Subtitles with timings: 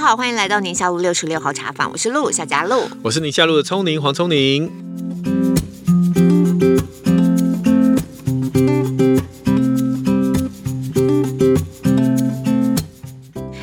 [0.00, 4.72] 家好，欢迎来到宁夏路六十六号茶坊，我是露露夏佳露，我是宁夏路的聪宁黄聪宁。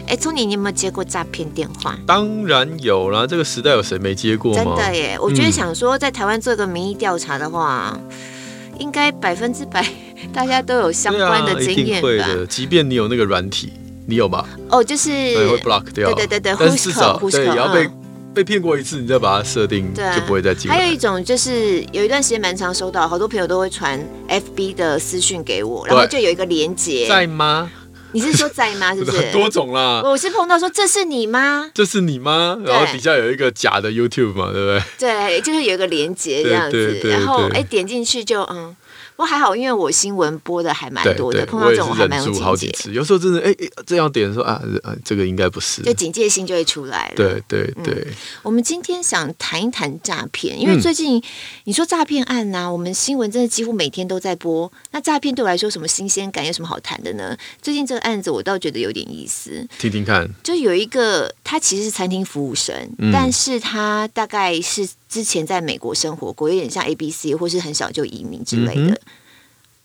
[0.06, 1.98] 哎，聪宁，你有没有接过诈骗电话？
[2.06, 4.64] 当然有啦，这个时代有谁没接过吗？
[4.64, 9.84] 真的耶，我觉得想说，在台湾做个民意调查的话，嗯、应该百分之百
[10.32, 12.08] 大家都有相关的经验吧？
[12.08, 13.74] 一定会的，即便你有那个软体。
[14.08, 14.48] 你有吗？
[14.70, 17.94] 哦，就是会 block 掉，对对对对，但是至少对，也要被、嗯、
[18.34, 20.72] 被骗过一次，你再把它设定，对就不会再进。
[20.72, 24.00] 还有一种就是有一段时间蛮常收到，好多朋友都会传
[24.30, 27.70] FB 的私讯给我，然后就有一个连接，在吗？
[28.14, 28.96] 你是说在吗？
[28.96, 29.18] 是不是？
[29.20, 30.02] 很多种啦。
[30.06, 31.70] 我是碰到说，这是你吗？
[31.74, 32.58] 这是你吗？
[32.66, 34.82] 然后底下有一个假的 YouTube 嘛，对不对？
[34.98, 38.74] 对，就是有一个连接这样子，对对对对，然后哎点进去就嗯。
[39.18, 42.92] 不过还好，因为我新闻播的还蛮多的，碰到这种我还蛮有警戒。
[42.92, 44.62] 有时候真的，哎、欸，这样点说啊，
[45.04, 47.16] 这个应该不是，就警戒心就会出来了。
[47.16, 48.14] 对对对、嗯。
[48.44, 51.20] 我们今天想谈一谈诈骗，因为最近
[51.64, 54.72] 你说诈骗案呐、啊，我们新闻真的几乎每天都在播。
[54.92, 57.36] 那诈骗对我来说什么新鲜感，有什么好谈的呢？
[57.60, 60.30] 最近这个案子我倒觉得有点意思，听听看。
[60.44, 64.88] 就有一个，他其实是餐厅服务生，嗯、但是他大概是。
[65.10, 68.92] 之前在美国生活过，有点像 A B C，或是很小就移民之类的。
[68.92, 69.00] 嗯、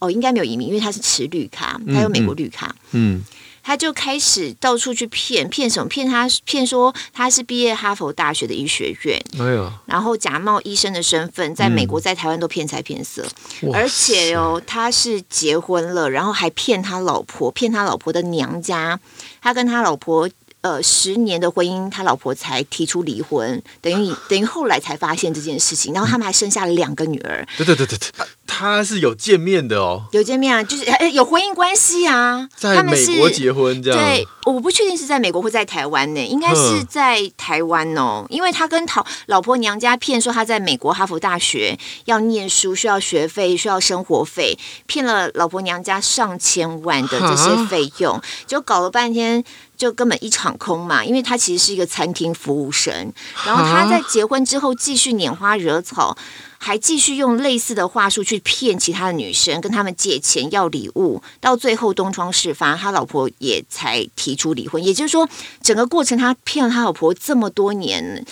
[0.01, 2.75] 哦，应该没有移民，因为他是持绿卡，他有美国绿卡。
[2.91, 3.25] 嗯，嗯，
[3.62, 5.89] 他就开始到处去骗，骗什么？
[5.89, 13.25] 骗他骗说他是毕业哈佛大学的医学院，哎呦，然后假冒医生的身份，在美国在台湾都骗财骗色，
[13.61, 18.98] 嗯、而且哦，他是结婚了，然后还骗他老婆，骗他老婆的娘家，
[19.41, 20.29] 他跟他老婆。
[20.63, 27.47] 呃，十年的婚姻，他老婆才提出离婚，等于等于后来才发现这件事情，然后他们还生下了两个女儿。
[27.57, 28.09] 对对对对对，
[28.47, 33.98] 他是有见面的哦，有见面啊，就是有婚姻关系啊，在美国结婚这样。
[33.98, 49.42] 对，我不确定是在美国或在台湾呢，应该是在台湾哦，因为他跟讨老婆娘家骗说他在美国哈佛大学要念书，需要学费，需要生活费，骗了老婆娘家上千万的这些费用，就搞了半天。
[49.74, 53.13] 就根本一场空嘛，因为他其实是一个餐厅服务生，
[53.45, 56.17] 然后他在结婚之后继续拈花惹草，
[56.64, 64.83] 还继续用类似的话术去骗其他的女生，跟他们借钱要礼物，到最后东窗事发，他老婆也才提出离婚。
[64.83, 65.28] 也就是说，
[65.61, 68.24] 整个过程他骗了他老婆这么多年，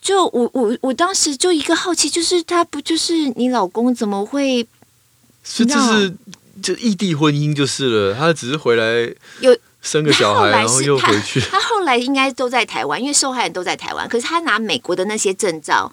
[0.00, 4.64] 就我我我当时就一个好奇，就是他不就是你老公，怎么会？
[5.42, 6.14] 是这是
[6.62, 9.56] 就异地婚姻就是了，他只是回来有。
[9.82, 11.40] 生个小孩，然后又回去。
[11.40, 14.08] 他后来应该都在台湾，因为受害人都在台湾。
[14.08, 15.90] 可是他拿美国的那些证照，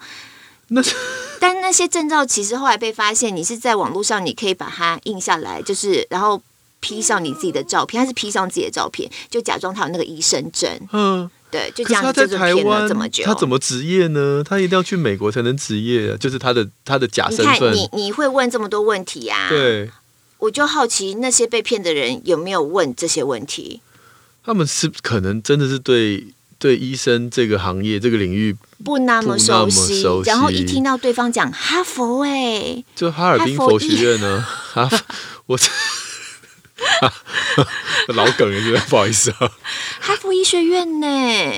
[0.70, 0.82] 那
[1.38, 6.42] 但那些证照其实后来被发现，你是在网络上，你可以把它印下来，就是然后
[6.80, 10.70] P 上你自己的照片，他是 P 上自己的照片，就假装他有那个医生证。
[10.92, 13.24] 嗯，对，就这样子就台湾这么久。
[13.24, 14.42] 他怎么职业呢？
[14.44, 16.16] 他一定要去美国才能职业啊！
[16.18, 17.74] 就是他的他的假身份。
[17.74, 19.48] 你你会问这么多问题呀、啊？
[19.48, 19.90] 对。
[20.38, 23.82] 我就好奇那些被骗的人有没有问这些问题？
[24.42, 26.28] 他们是可能真的是对
[26.60, 28.54] 对医生这个行业这个领域
[28.84, 34.98] 不那么熟悉，然后一听到对方讲哈佛哎、欸，就哈尔滨佛学院呢，哈佛，
[35.46, 35.58] 我
[38.14, 39.50] 老梗了，不好意思啊，
[40.00, 41.06] 哈佛医学院呢、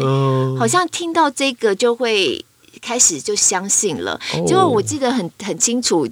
[0.00, 2.44] 嗯，好像听到这个就会
[2.80, 6.08] 开始就相信了，结果我记得很很清楚。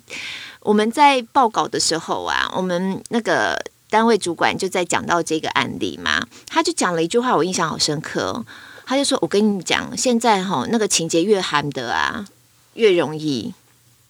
[0.62, 3.57] 我们在报告的时候啊，我们那个
[3.89, 8.45] 单位主管就在讲到这个案例嘛，他就讲了一句话，我印象好深刻。
[8.91, 12.27] 他就说：“我跟你讲，现在哈那个情节越含的啊，
[12.75, 13.55] 越容易。”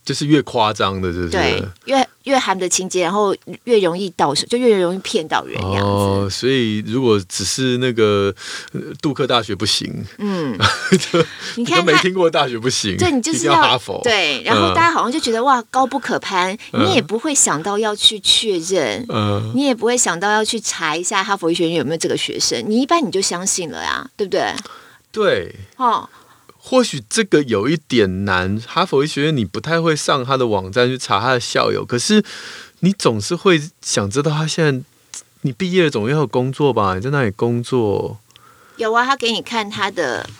[0.05, 5.61] 就是越夸张的，就是对，越越含的情节，然后越容易到手，就越容易骗到人。
[5.62, 8.34] 哦，所以如果只是那个
[9.00, 10.59] 杜克大学不行，嗯，
[11.56, 24.52] 你看没听过大学不行，对，你就是要，要哈佛，对，然后大家好像就觉得、嗯、哇高不可攀，你也不会想到要去确认，嗯，你也不会想到要去查一下哈佛医学院有没有这个学生，你一般你就相信了呀，对不对？
[25.12, 26.08] 对，哦。
[26.70, 32.22] 或许这个有一点难，哈佛医学院你不太会上他的网站去查他的校友，可是
[32.78, 34.81] 你总是会想知道他现在
[35.40, 36.94] 你毕业了总要有工作吧？
[36.94, 38.20] 你在那里工作？
[38.76, 40.31] 有啊，他给你看他的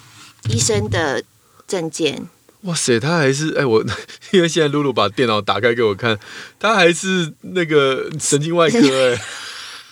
[0.49, 1.25] 医生的
[1.67, 2.29] 证件。
[2.61, 3.85] 哇塞，他还是哎我，
[4.31, 6.17] 因为现在露露把电脑打开给我看，
[6.61, 8.79] 他还是那个神经外科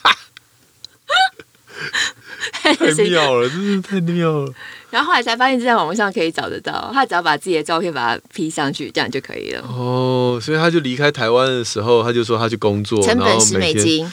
[0.04, 0.16] 哎，
[2.62, 2.74] 太
[3.04, 4.52] 妙了，真是太妙了。
[4.90, 6.90] 然后后来才发现，在网络上可以找得到。
[6.92, 9.62] 他只要把自己的照片把它 P 上去，这样就可以了。
[9.68, 14.10] 哦，所以他就离开台湾的时候，他就说他去工作，成本十美金。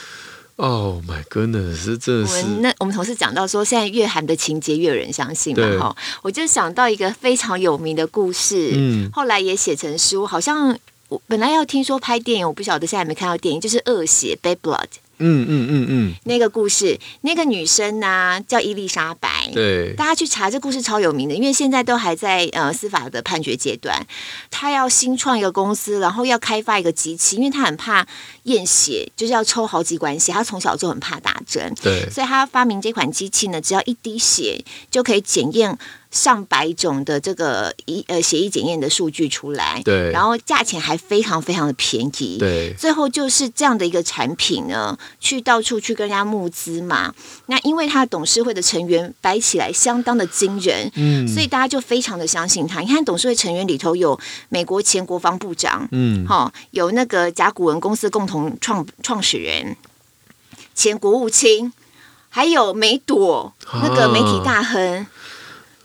[0.56, 2.42] Oh my goodness，真的是。
[2.42, 10.74] 我们那我们同事讲到说，现在越韩的情节越有人相信嘛，哈，我就想到一个非常有名的故事，嗯，后来也写成书，好像
[11.08, 14.86] 我本来要听说拍电影，我不晓得现在有没有看到电影，就是《恶血》（Bad Blood）。
[15.18, 19.50] 嗯嗯嗯嗯，那个故事，那个女生呢、啊、叫伊丽莎白。
[19.54, 24.06] 对，大家去查这故事超有名的，因为现在都还在呃司法的判决阶段。
[24.50, 28.06] 她要新创一个公司，然后要开发一个机器，因为她很怕
[28.44, 30.32] 验血，就是要抽好几管血。
[30.32, 35.78] 她从小就很怕打针，对，所以她发明这款机器呢，只要一滴血就可以检验。
[36.16, 47.14] 上百种的这个一呃协议检验的数据出来，对，然后价钱还非常非常的便宜，对，最后就是这样的一个产品呢，去到处去跟人家募资嘛。
[47.48, 52.80] 那因为他的董事会的成员摆起来相当的惊人，嗯，所以大家就非常的相信他。
[52.80, 54.18] 你看董事会成员里头有
[54.48, 59.76] 美国前国防部长，嗯，好，有那个甲骨文公司共同创创始人，
[60.74, 61.70] 前国务卿，
[62.30, 65.06] 还有梅朵、啊、那个媒体大亨。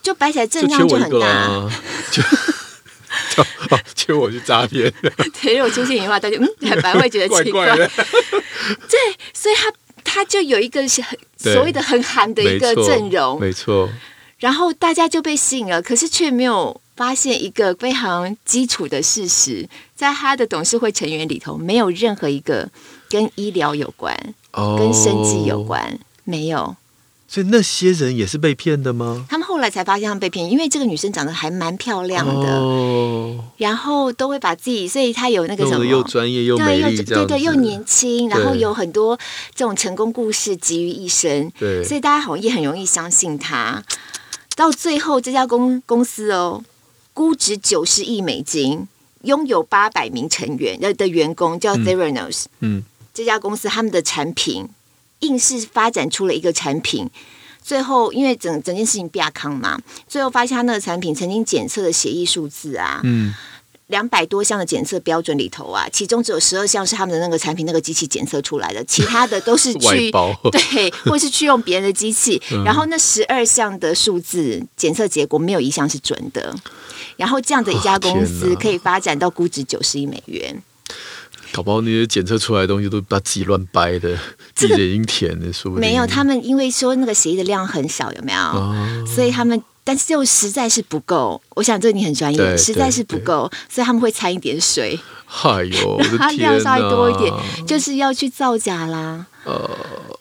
[0.01, 1.71] 就摆起来阵仗就很大，啊、
[2.12, 2.21] 就
[3.36, 3.45] 就
[3.95, 4.92] 缺我去诈骗。
[5.42, 7.68] 对，如果出现的话，大家嗯，还白会觉得奇怪。
[7.68, 7.88] 怪怪
[8.89, 9.00] 对，
[9.33, 9.71] 所以他
[10.03, 13.89] 他就有一个是很所谓的很寒的一个阵容，没错。
[14.39, 22.68] 然后大家就被吸引了，可是却没有发现一个非常基础的事实，在他的董事会成员里头，没有任何一个
[23.07, 24.15] 跟医疗有关、
[24.54, 26.75] 哦、跟生计有关，没有。
[27.27, 29.25] 所以那些人也是被骗的吗？
[29.30, 39.17] 他来才发现他们被骗，因为这个女生长得还蛮漂亮的，哦、然后都会把自己，所以她有那个什么又专业又美丽，对对，又年轻，然后有很多
[39.55, 43.83] 这种成功故事集于一身，对，所以大家好像也很容易相信她。
[44.55, 46.63] 到最后，这家公公司哦，
[47.13, 48.87] 估值九十亿美金，
[49.23, 54.67] 拥有八百名成员的的员工，叫 Theranos，嗯，嗯，这家公司他们的产品。
[55.21, 57.07] 硬是发展出了一个产品，
[57.61, 63.33] 最后因为整整件事情比较康嘛，最后发现他那个产品曾经检测的协议数字啊，嗯，
[63.87, 70.33] 两百多项的检测标准里头啊，其中只有十二项是他们的那个产品那个机器检测出来的，其他的都是去包。
[70.51, 76.55] 对，或是去用别人的机器，嗯、然后那十二项的数字检测结果没有一项是准的，
[77.17, 80.61] 然后这样的一家公司可以发展到估值九十亿美元。
[81.51, 84.18] 搞不好那些检测出来的东西都把自己乱掰的，
[84.53, 85.81] 自己已经填的，说不定。
[85.81, 88.39] 没有，他们因为说那个协议的量很少，有没有？
[88.39, 91.42] 哦、所以他们，但是又实在是不够。
[91.56, 95.00] 我想这你很专业，实在是不够，所以他们会掺一点水。
[95.44, 97.33] 哎呦，然后量稍微多一点，
[97.68, 99.25] 就是要去造假啦。
[99.45, 99.69] 呃，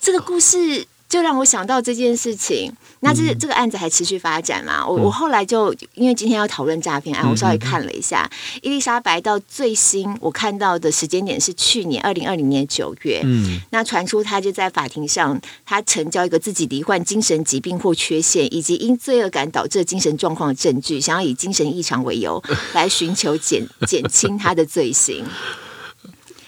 [0.00, 0.86] 这个故事。
[1.10, 4.86] 就让我想到这件事情，那这这个案子还持续发展嘛？
[4.86, 8.30] 我我后来就因为今天要讨论诈骗案，我稍微看了一下，
[8.62, 22.42] 伊丽莎白到最新我看到的时间点是去年二零二零年九月，嗯，那传出他就在法庭上，他成交一个自己罹患精神疾病或缺陷，以及因罪恶感导致精神状况的证据，想要以精神异常为由
[22.74, 25.24] 来寻求减减轻他的罪行。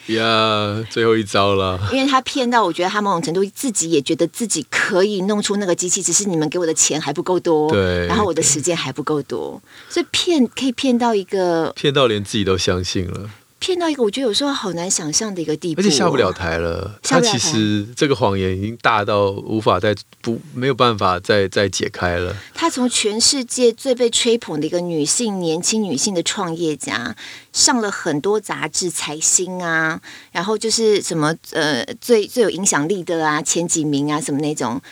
[0.06, 1.78] 呀， yeah, 最后一招了。
[1.92, 13.30] 因为他骗到，我觉得他某种程度自己也觉得自己可以弄出那个机器，只是你们给我的钱还不够多，对，然后我的时间还不够多，所以骗可以骗到一个，骗到连自己都相信了。
[13.62, 16.98] 骗到一个我觉得有时候好难想象的一个地步，而且下不了台了。
[17.00, 22.36] 他其实这个谎言已经大到无法再不没有办法再再解开了。
[22.52, 27.14] 他从全世界最被吹捧的一个女性年轻女性的创业家，
[27.52, 30.00] 上了很多杂志财新啊，
[30.32, 34.82] 然后就是什么呃最最有影响力的啊前几名啊什么那种，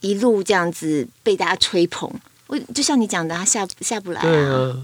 [0.00, 2.10] 一路这样子被大家吹捧。
[2.48, 4.22] 我就像你讲的，他下下不来啊。
[4.22, 4.76] 对啊，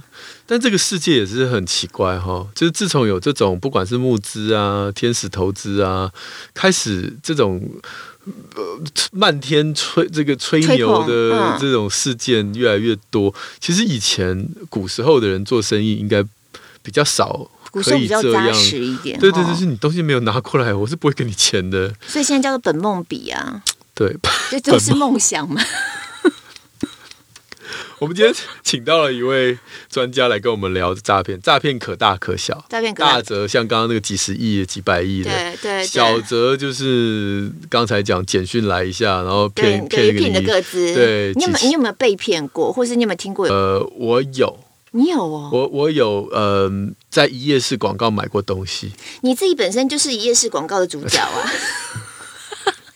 [0.47, 6.11] 但这个世界也是很奇怪哈，就是自从有这种不管是募资啊、天使投资啊，
[6.55, 7.63] 开始这种
[8.57, 8.63] 呃
[9.13, 13.29] 漫天吹这个吹牛的这种事件越来越多。
[13.29, 16.21] 嗯、其实以前古时候的人做生意应该
[16.83, 19.17] 比较少，古时候比较扎实一点。
[19.21, 21.95] 对对对，就是你东西没有拿过来，我是不会给你钱的。
[22.09, 23.63] 所以现在叫做本梦比啊。
[23.95, 24.17] 对，
[24.51, 25.63] 这就是梦想嘛。
[28.03, 29.57] 我们今天请到了一位
[29.89, 40.93] 专家来跟我们聊诈骗，诈骗可大可小，诈骗大则像刚刚那个几十亿、几百亿的，对对，小则就是刚才讲简讯来一下，然后骗骗骗的个资。
[40.93, 43.47] 对，你有没有你有没有被骗过，或是你有没有听过？
[43.47, 44.59] 呃，我有，
[44.91, 46.69] 你有哦，我我有，呃，
[47.09, 48.91] 在一页式广告买过东西。
[49.21, 51.53] 你自己本身就是一页式广告的主角啊。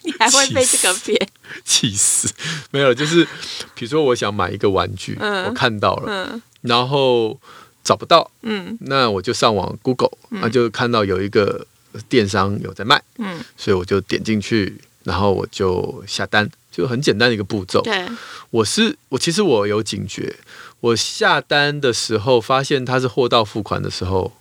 [0.06, 1.28] 你还会被这个骗？
[1.64, 2.32] 气死！
[2.70, 3.26] 没有，就是
[3.74, 7.38] 比如说，我想买一个玩具，嗯、我看到了，嗯、然后
[7.82, 11.66] 找不到，嗯，那我就上网 Google，那、嗯、就看到有一个
[12.08, 17.80] 电商有在卖，嗯，所以我就点进去，然后我就下单，就很简单的一个步骤。
[17.82, 18.06] 对，
[18.50, 20.36] 我是我其实我有警觉，
[20.80, 24.32] 我下单的时候发现它是货到付款的时候，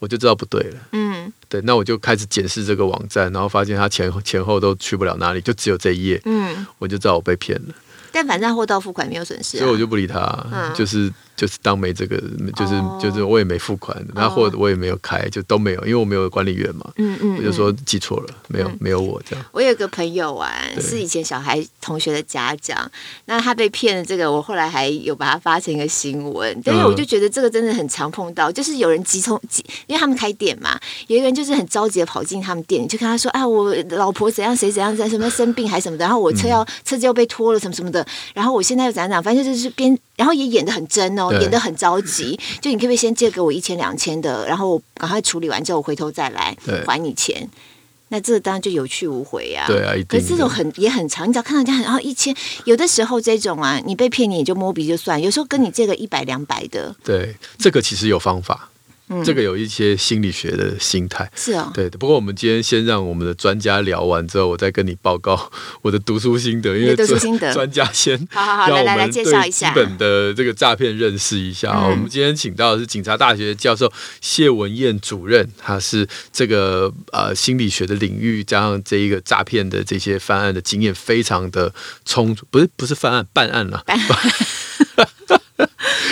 [0.00, 0.80] 我就知道不对了。
[0.90, 7.74] 嗯，对，那我就开始检视这个网站，然后发现它前前后都去不了哪里，就只有这一页，嗯，我就知道我被骗了。
[8.10, 11.08] 但反正货到付款没有损失、啊，所以我就不理他，嗯、就是
[11.40, 12.18] 就是当没这个，
[12.54, 16.92] 就是、哦、就是我也没付款，然后货我也没有开，就都没有，因为我没有管理员嘛。
[16.96, 19.42] 嗯嗯，我就说记错了，没有、嗯、没有我这样。
[19.50, 22.90] 我有个朋友啊，是以前小孩同学的家长，
[23.24, 42.38] 那他被骗了，这个我后来还有把他发成一个新闻，但是我就觉得这个真的很常碰到，就是有人急冲急，因为他们开店嘛，有一个人就是很着急的跑进他们店里，就跟他说：“啊，我老婆怎样，谁怎样，在什么生病还是什么的，然后我车要、嗯、车子又被拖了什么什么的，然后我现在又怎样怎样，反正就是边，然后也演的很真哦，演的很着急。
[42.60, 46.54] ”就你可不可以先借给我一千两千的，然后赶快处理完之后，我回头再来
[46.86, 47.48] 还你钱。
[48.08, 49.66] 那这当然就有去无回啊。
[49.66, 56.94] 对啊，可是这种很也很长，你只要看到人家然后一千，有的时候这种啊，你被骗你也就摸鼻就算，有时候跟你借个一百两百的。
[57.02, 58.69] 对，这个其实有方法。
[59.24, 61.90] 这个有一些心理学的心态，是啊，对。
[61.90, 65.50] 不过我们今天先让我们的专家聊完之后，我再跟你报告
[65.82, 66.76] 我的读书心得。
[66.78, 71.72] 因为读书心得， 专家先好好好， 来来来介绍一下基本的这个诈骗认识一下。
[71.88, 81.72] 我们今天请到的是警察大学教授谢文燕主任，他是这个呃心理学的领域加上这一个诈骗的这些犯案的经验非常的
[82.04, 83.84] 充足，不是不是犯案办案了。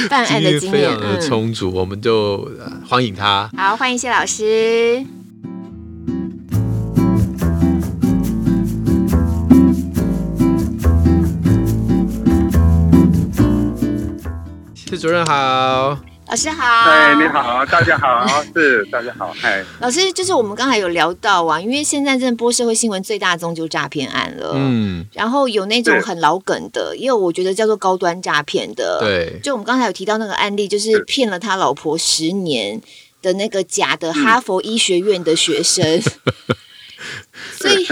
[0.09, 2.51] 办案的经验非常的充足，嗯、我们就
[2.87, 3.51] 欢迎他。
[3.57, 5.05] 好，欢迎谢老师。
[14.75, 15.99] 谢主任好。
[16.29, 32.79] 老师好，哎，你好，大家好，是 大家好，嗨，老师，就是我们刚才有聊到啊，因为现在真的播社会新闻最大宗就诈骗案了，嗯，然后有那种很老梗的，也有我觉得叫做高端诈骗的，对，就我们刚才有提到那个案例，就是骗了他老婆十年
[33.23, 35.83] 的那个假的哈佛医学院的学生，
[36.49, 36.57] 嗯、
[37.53, 37.87] 所以，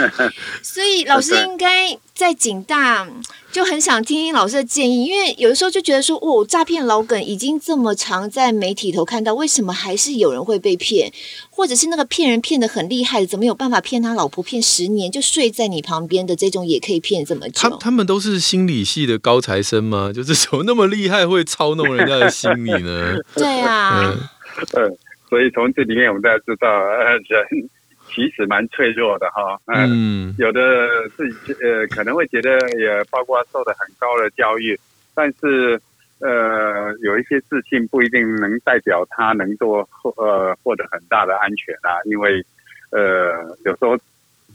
[0.63, 3.09] 所以老师应该在警大。
[3.53, 11.11] 就很想听听老师的建议，因为有的时候就觉得说，哦，诈骗老梗已经这么常在媒体头看到，为什么还是有人会被骗？
[11.49, 17.71] 或者是那个骗人骗的很厉害的，怎么有办法骗他老婆骗十年就睡在你旁边的这种也可以骗这么久？
[17.71, 20.13] 他他们都是心理系的高材生吗？
[20.15, 23.17] 就是怎么那么厉害，会操弄人家的心理呢？
[23.35, 24.29] 对啊，嗯，
[24.75, 24.99] 嗯，
[25.31, 27.71] 所以从这里面我们大家知道，人。
[28.17, 34.75] 其实蛮脆弱的哈，嗯，有的自己呃可能会觉得也包括受的很高的教育，
[35.15, 35.79] 但是
[36.21, 42.43] 呃有一些自信不一定能代表他能做呃获得很大的安全啊，因为
[42.91, 43.99] 呃有时候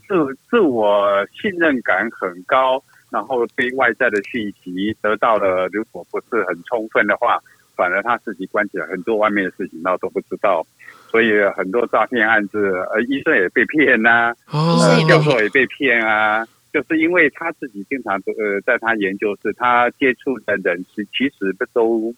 [0.08, 7.40] 自自我信任感很高，然后对外在的信息得到了如果不是很充分的话，
[7.76, 10.66] 反而他自己关起来很多外面的事情，那都不知道。
[11.12, 22.14] 所以很多诈骗案子，呃，医生也被骗呐、啊，呃，教授也被骗啊，就是因为他自己经常呃，在他研究室，他接触的人是其实都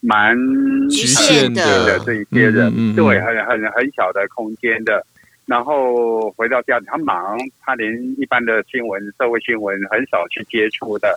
[0.00, 0.36] 蛮
[0.88, 5.06] 局限的这一些人，嗯嗯嗯对，很很很小的空间的。
[5.46, 11.08] 然后回到家里，他忙，他连一般的新闻、社会新闻很少去接触的，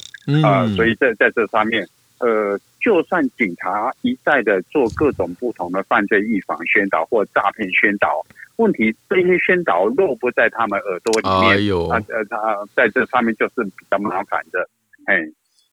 [0.44, 1.88] 啊、呃，所以在在这上面。
[2.18, 8.24] 呃，就算警察一再的做各种不同的犯罪预防宣导或诈骗宣导，
[8.58, 14.70] 问题这些宣导落不在他们耳朵里面，哎呦，他呃他在这上面就是比较麻烦的。
[15.06, 15.18] 哎，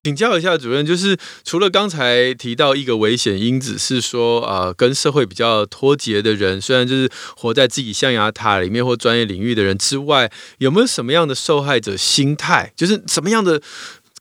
[0.04, 13.60] 请教一下主任，就是除了刚才提到一个危险因子是说，呃，跟社会比较脱节的人，虽然就是活在自己象牙塔里面或专业领域的人之外，有没有什么样的受害者心态，就是什么样的？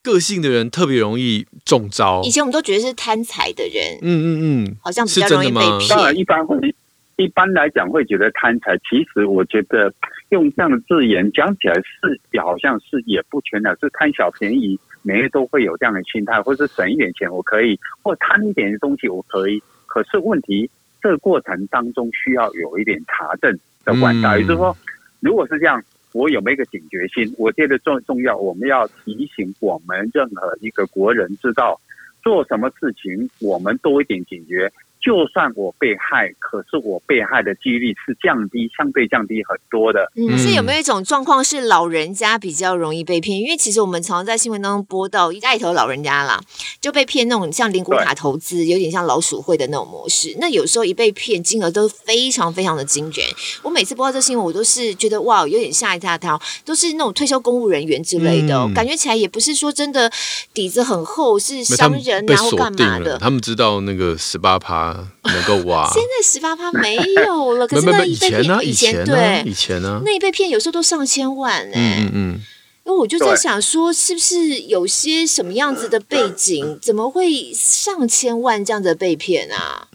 [0.04, 2.22] 个性的人特别容易中招。
[2.24, 5.90] 以前我们都觉得是贪财的人，嗯嗯嗯，好像比较容易被骗。
[5.90, 6.76] 当然，一般会
[7.18, 8.76] 一般来讲会觉得贪财。
[8.78, 9.94] 其实我觉得
[10.30, 13.78] 用这样的字眼讲起来是，也好像是也不全然。
[13.80, 19.62] 是贪小便宜，每个人都会有这样的心态，或是省一点钱我可以，或贪一点的东西我可以。
[19.86, 20.70] 可是问题，
[21.02, 24.76] 这个过程当中需要有一点查证的管道，也就是说，
[25.20, 25.84] 如果是这样。
[26.14, 27.34] 我有没有一个警觉心？
[27.38, 31.80] 我觉得重重要，我们要提醒我们任何一个国人知道，
[32.22, 40.12] 做什么事情我们多一点警觉，就算我被害，可是我被害的几率是降低，相对降低很多的。
[40.16, 43.40] 嗯，是有没有一种状况是老人家比较容易被骗？
[43.40, 46.40] 因为其实我们常常在新闻当中播到一家里头老人家啦，
[46.80, 50.36] 就被骗那种像灵骨塔投资，有点像老鼠会的那种模式。
[50.40, 53.26] 那有时候一被骗，金额都非常非常的惊人。
[53.64, 60.12] 我每次播到这新闻，我都是觉得哇，有点吓一大跳，都是那种退休公务人员之类的，嗯、感觉起来也不是说真的
[60.54, 63.18] 底子很厚，是商人然后干嘛的？
[63.18, 64.91] 他们知道那个十八趴。
[65.24, 65.90] 能够挖？
[65.92, 69.44] 现在十八趴没有了，可是那一被骗，以前对。
[69.46, 72.40] 以前呢，那一被骗有时候都上千万哎、欸，嗯嗯，
[72.86, 79.88] 因为我就在想说，是不是有些什么样子的背景，怎么会上千万这样子被骗啊？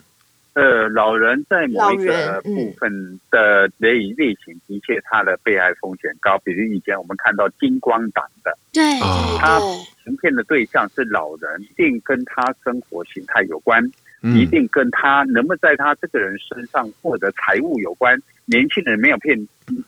[0.54, 8.98] 呃，老人在某一个部分的类类型的确他的被害风险高，比如以前我们看到金光党的，对，
[9.38, 9.60] 他
[10.02, 13.84] 行骗的对象是老人，并跟他生活形态有关。
[14.22, 18.18] 一定跟他能不能在他这个人身上获得财物有关。
[18.48, 19.36] 年轻人没有骗，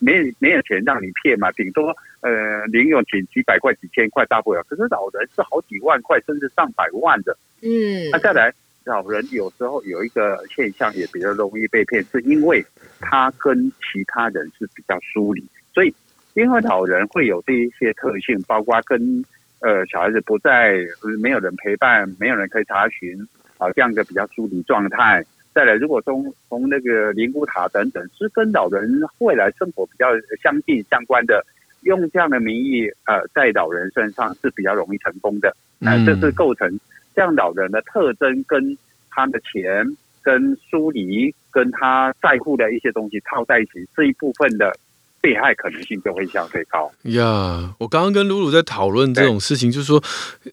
[0.01, 4.63] 没有没有钱让你骗嘛，顶多呃零用钱几百块、几千块大不了。
[4.69, 7.37] 可是老人是好几万块，甚至上百万的。
[7.63, 8.53] 嗯，那再来，
[8.85, 12.65] 老人有时候有一个现象也比较容易被骗，是因为
[12.99, 15.95] 他跟其他人是比较疏离，所以
[16.35, 19.25] 因为老人会有这一些特性，包括跟
[19.61, 20.75] 呃小孩子不在，
[21.21, 23.17] 没有人陪伴，没有人可以查询。
[23.59, 25.25] 啊，这样一个比较疏离状态。
[25.55, 30.07] 再来，如果从从那个灵骨塔等等，是跟老人未来生活比较
[30.41, 31.45] 相近相关的，
[31.81, 35.53] 用这样的名义，呃，在老人身上是比较容易成功的。
[35.81, 36.79] 那、呃、这是构成
[37.13, 38.77] 这样老人的特征，跟
[39.11, 39.85] 他的钱、
[40.23, 44.73] 跟疏离、跟他在乎的一些东西套在一起，这一部分的
[45.21, 46.89] 被害可能性就会相对高。
[47.05, 50.01] 呀，我刚刚跟露露在讨论这种事情，就是说，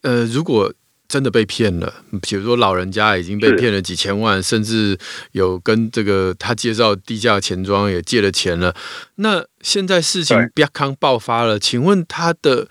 [0.02, 0.72] 呃，如果。
[1.08, 4.98] 真的被骗了，比如说老人家已经被骗了几千万，甚至
[5.32, 8.74] 有跟这个他介绍低价钱庄也借了钱了。
[9.16, 12.66] 那现在事情啪康爆发了，请问他的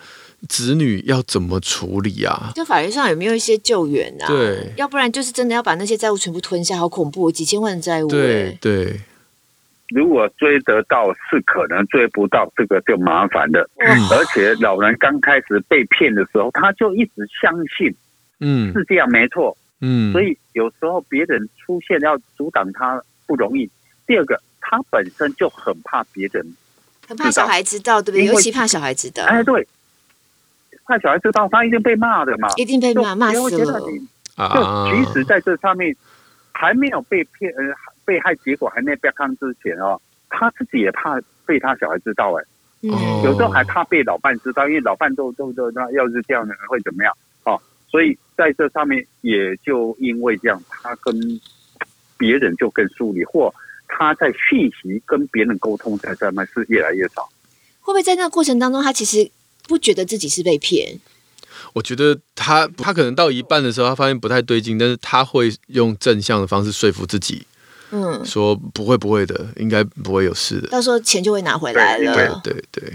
[0.50, 2.52] 子女要怎么处理啊？
[2.54, 4.28] 就法律上有没有一些救援啊？
[4.28, 8.08] 对，要不然就是真的要把那些债务全部吞下，好恐怖，几千万的债务。
[8.10, 9.00] 对对，
[9.90, 13.68] 如果追得到是可能，追不到这个就麻烦了。
[13.78, 17.96] 嗯，而且老人刚开始被骗的时候，他就一直相信。
[18.40, 19.58] 嗯，是这样没错。
[19.82, 23.70] 嗯，所以有时候别人出现要阻挡他不容易。
[24.08, 26.56] 第二个，他本身就很怕别人，
[27.08, 28.26] 很怕小孩知道，对不对？
[28.26, 29.24] 尤其怕小孩知道。
[29.26, 29.68] 哎，对，
[30.86, 33.80] 怕小孩知道，他一定被骂的嘛，一定被骂，骂死了。
[33.80, 35.96] 就即使在这上面
[36.54, 37.64] 还没有被骗，呃，
[38.06, 42.44] 被害结果还没被看之前哦，他自己也怕被他小孩知道，哎，
[42.84, 42.92] 嗯，
[43.24, 47.14] 有时候还怕被老伴知道，因为老伴都都都那要是这样的人会怎么样？
[47.44, 48.18] 哦，所以。
[48.38, 51.42] 在这上面，也就因为这样，他跟
[52.18, 53.54] 别人就更疏离，或
[53.88, 57.30] 他在讯息跟别人沟通在上面是越来越少。
[57.82, 59.30] 会不会在那个过程当中，他其实
[59.68, 61.00] 不觉得自己是被骗？
[61.74, 67.46] 我觉得他他可能到一半的时候，他发现不太对劲，但是他会用正向的方式说服自己，
[67.92, 72.42] 嗯，说不会不会的，应该不会有事的，到时候钱就会拿回来了。
[72.44, 72.94] 对对对，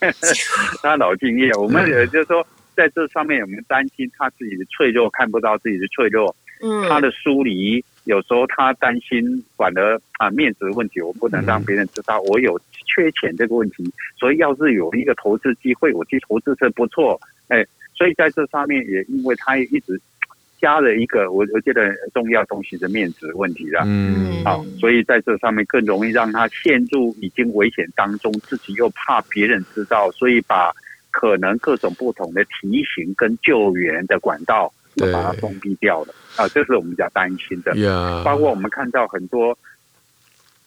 [0.00, 0.12] 对
[0.82, 2.46] 他老经验，我们也就是说。
[2.74, 6.34] 嗯在这上面有没有担心他自己的脆弱，看不到自己的脆弱？
[6.62, 13.84] 嗯，他的疏离，有时候他担心，反而啊面子的问题，我不能让别人知道我有缺钱这个问题。
[14.18, 17.20] 所以要是有一个投资机会，我去投资是不错。
[17.48, 20.00] 哎，所以在这上面也因为他一直
[20.60, 23.82] 加了一个我我觉得重要东西的面子问题了。
[23.84, 30.72] 嗯，好，所以在这上面更容易让他陷入已经危险当中，自己又怕别人知道，所以把。
[31.14, 37.72] 可能各种不同的提醒跟救援的管道都把它封闭掉了啊，这是我们比较担心的。
[37.74, 38.24] Yeah.
[38.24, 39.56] 包括我们看到很多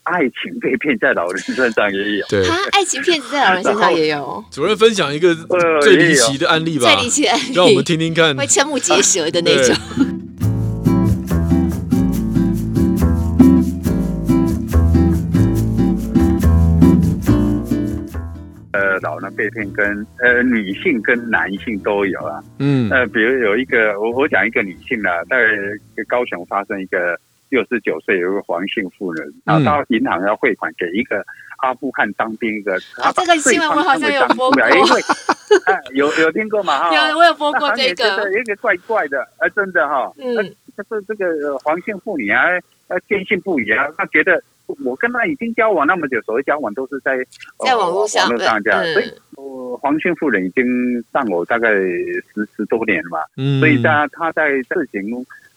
[0.03, 2.25] 爱情被骗在老人身上也有。
[2.27, 4.41] 对，爱情骗子在老人身上也有。
[4.49, 5.35] 主任分享一个
[5.81, 9.75] 最离奇的案例吧，最离奇的案例，让我们听听看，会瞠目结舌的那种。
[19.01, 25.37] 老人被骗跟呃女性跟男性都有啊，嗯，呃，比如有一个我我讲一个女性呢，在
[26.07, 27.17] 高雄发生一个
[27.49, 31.23] 六十九岁有一个黄姓妇人，然后到银行要汇款给一个
[31.59, 34.61] 阿富汗当兵一个，啊，这个新闻我好像有播过，
[35.93, 36.89] 有有听过吗？
[36.89, 40.35] 哈，有我有播过这个，有一个怪怪的，呃，真的哈，嗯，
[40.83, 42.43] 就是这个黄姓妇女啊，
[42.87, 44.41] 呃，坚信不疑啊，她觉得。
[44.83, 47.17] 我跟他已经交往那么久，所谓交往都是在
[47.63, 48.83] 在网络上，网络上这样。
[48.91, 50.65] 所以，呃，黄姓妇人已经
[51.13, 53.19] 上我大概十十多年了嘛。
[53.37, 53.61] 嗯。
[53.61, 55.01] 所以，她她在事情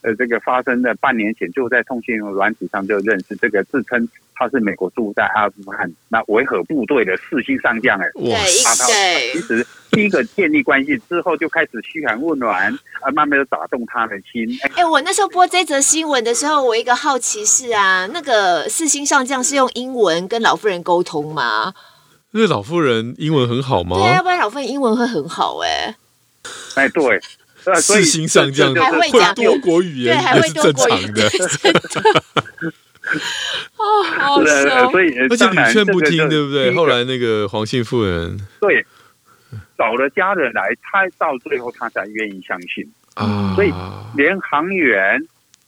[0.03, 8.39] 呃，这个发生的半年前就在通讯软体上就认识这个自称他是美国驻在阿富汗那维和部队的四星上将哎，哇，
[8.87, 14.49] 对，其实第一个建立关系之后就开始嘘寒问暖，啊，慢慢的打动他的心。
[14.63, 21.75] 哎、欸，我那时候播这则新闻的时候，我一个好奇是啊，那个四星上将是用英文跟老夫人沟通吗？
[22.31, 23.99] 那老夫人英文很好吗？
[23.99, 25.97] 对，要不然老夫人英文会很好哎、欸。
[26.77, 27.21] 哎，对。
[27.81, 31.31] 四星上将还会多国语言，还会正常的。
[33.77, 34.91] 哦，好笑。
[34.91, 36.73] 所以而且屡劝不听，对不对？
[36.75, 38.85] 后来那个黄姓妇人，对，
[39.77, 43.53] 找了家人来，他到最后他才愿意相信啊。
[43.57, 43.73] 所以
[44.15, 45.19] 连航员、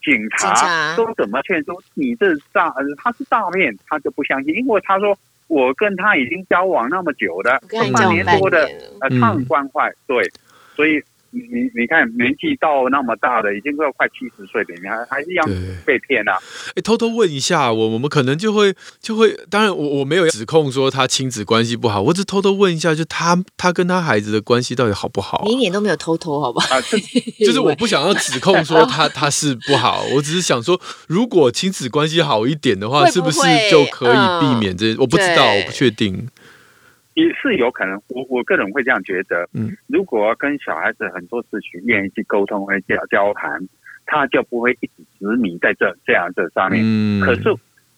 [0.05, 7.61] 警察都怎么劝说你这诈，他是诈骗，他就不相信，因为他说我跟他已经交往那么久的，
[7.92, 10.31] 半年多的，呃，他很关怀，对，
[10.76, 11.02] 所以。
[11.35, 15.49] 你你你看，年纪到那么大的，已经快快七十岁了，你还还是一样
[15.87, 16.37] 被骗啊？
[16.77, 25.45] 哎，偷偷问一下，我我们可能就会就会，当然我我没有指控说他亲子关系不好，我只偷偷问一下，就他他跟他孩子的关系到底好不好，啊？
[25.47, 26.79] 你一点都没有偷偷，好不好？
[27.40, 34.92] 就是我不想要指控说他他是不好，我只是想说，如果亲子关系好一点的话，会不会是不是就可以避免这？
[34.92, 36.29] 嗯、我不知道，我不确定。
[37.14, 39.48] 也是有可能，我我个人会这样觉得。
[39.53, 43.61] 嗯，如果跟小孩子很多事情愿意去沟通和交交谈，
[44.07, 46.83] 他就不会一直执迷在这这样这上面。
[46.83, 47.42] 嗯，可是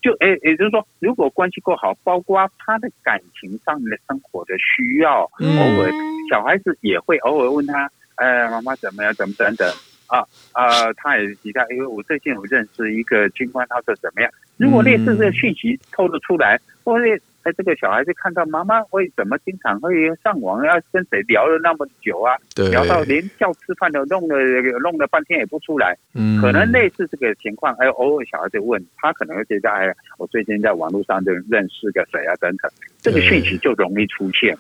[0.02, 5.90] 就诶，也就是说，如果关系够好，包括他的感情上面的生活的需要，嗯、偶尔
[6.28, 9.66] 小孩子也会偶尔问他，呃，妈妈怎么样，怎么等等
[10.08, 10.18] 啊
[10.52, 14.30] 啊，他也提到，因为我最近我认识一个军官，他说怎么样？
[14.56, 17.04] 如果类似这个讯息透露出来，或者。
[17.44, 22.36] 哎，这个小孩子看到妈妈为什么经常会上网，要跟谁聊了那么久啊？
[22.70, 24.36] 聊到连叫吃饭都弄了
[24.82, 25.96] 弄了半天也不出来。
[26.14, 27.74] 嗯，可能类似这个情况。
[27.74, 32.34] 哎，偶尔小孩子问他，可能会觉得哎，我最近在网络上就认识个谁啊？
[32.36, 34.56] 等等，这个讯息就容易出现。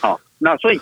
[0.00, 0.80] 好、哦，那所以。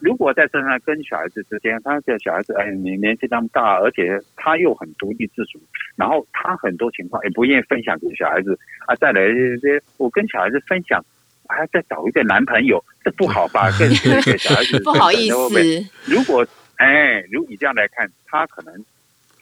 [0.00, 5.60] 如果在身上跟小孩子之间，他这小孩子哎，你年纪那么大，而且他又很独立自主，
[5.96, 8.94] 然后他很多情况也不愿意分享给小孩子啊。
[8.96, 11.04] 再来这些，我跟小孩子分享，
[11.48, 13.70] 还要再找一个男朋友，这不好吧？
[13.78, 15.90] 跟这个小孩子 不好意思。
[16.06, 18.74] 如果哎，如果你这样来看，他可能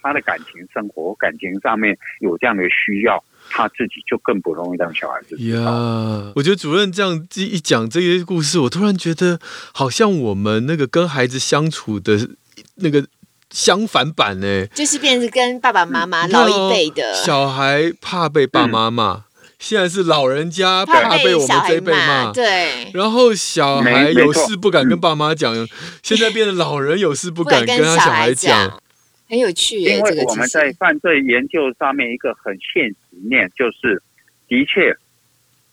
[0.03, 3.23] 他的感情生活、感情上面有这样的需要。
[3.50, 5.61] 他自己就更不容易让小孩子呀。
[5.61, 9.38] Yeah, 我觉得主任这样一讲这些故事，我突然觉得
[9.72, 12.28] 好像我们那个跟孩子相处的
[12.76, 13.06] 那个
[13.50, 19.22] 相反版呢，就是变成跟爸爸妈妈老一辈的小孩怕被爸妈骂，嗯、
[19.58, 22.90] 现在是老人家怕被我们这一辈骂，对。
[22.92, 25.68] 然后小孩有事不敢跟爸妈讲，嗯、
[26.02, 28.80] 现在变成老人有事不敢跟他小孩讲。
[29.29, 32.97] 很有趣，因为我们在犯罪研究上面一个很现实
[33.29, 34.03] 面，就是
[34.49, 34.97] 的确，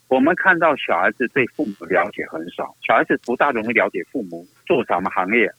[0.10, 5.50] 我们看到小孩子对父母了解很少，小孩子不大容易了解父母做什么行业，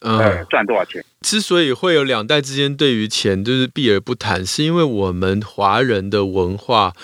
[0.00, 1.02] 呃，赚多少钱。
[1.20, 6.94] 之所以会有两代之间对于钱就是避而不谈，是因为我们华人的文化。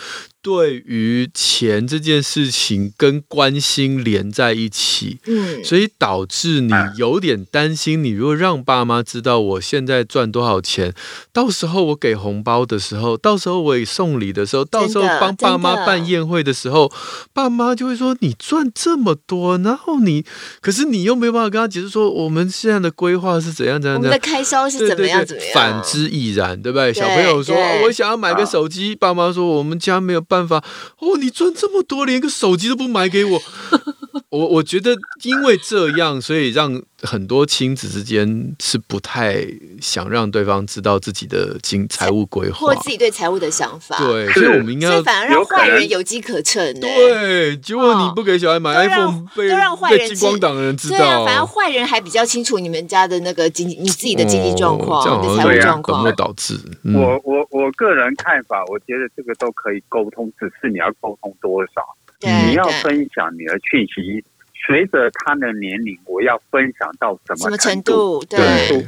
[0.44, 10.92] 对于钱这件事情跟关心连在一起，嗯，所以导致你有点担心，你如果让爸妈知道我现在赚多少钱，
[11.32, 16.92] 到时候我给红包的时候，到时候我送礼的时候，到时候帮爸妈办宴会的时候，
[17.32, 20.26] 爸妈就会说你赚这么多，然后你
[20.60, 26.92] 可是你又没有办法跟他解释说我们现在的规划是怎样怎样，我们的开销是怎么样怎么样，反之亦然，对不对？
[26.92, 30.24] 小朋友说我想要买个手机，爸妈说我们家没有。
[30.26, 30.56] 办法
[31.00, 31.18] 哦！
[31.20, 33.42] 你赚这么多，连个手机都不买给我，
[34.30, 39.46] 我我觉得因为这样，所以让很多亲子之间是不太
[39.80, 43.96] 想让对方知道自己的经财务规划，或自己对财务的想法。
[43.98, 46.62] 对，所以我们应该要反而让坏人有机可乘。
[46.80, 50.98] 对，结果你不给小孩买 iPhone，被都让坏人被金光党的人知道。
[50.98, 56.58] 对啊，反而坏人还比较清楚你们家的那个经济，你自己的经济状况、哦、你的财务状况，本末倒置。
[56.82, 61.82] 嗯、我我我个人看法，我觉得这个都可以沟通，只是你要沟通多少。
[62.20, 64.24] 你要分享你的讯息。
[64.66, 68.24] 随着他的年龄，我要分享到什么程度？
[68.24, 68.38] 对，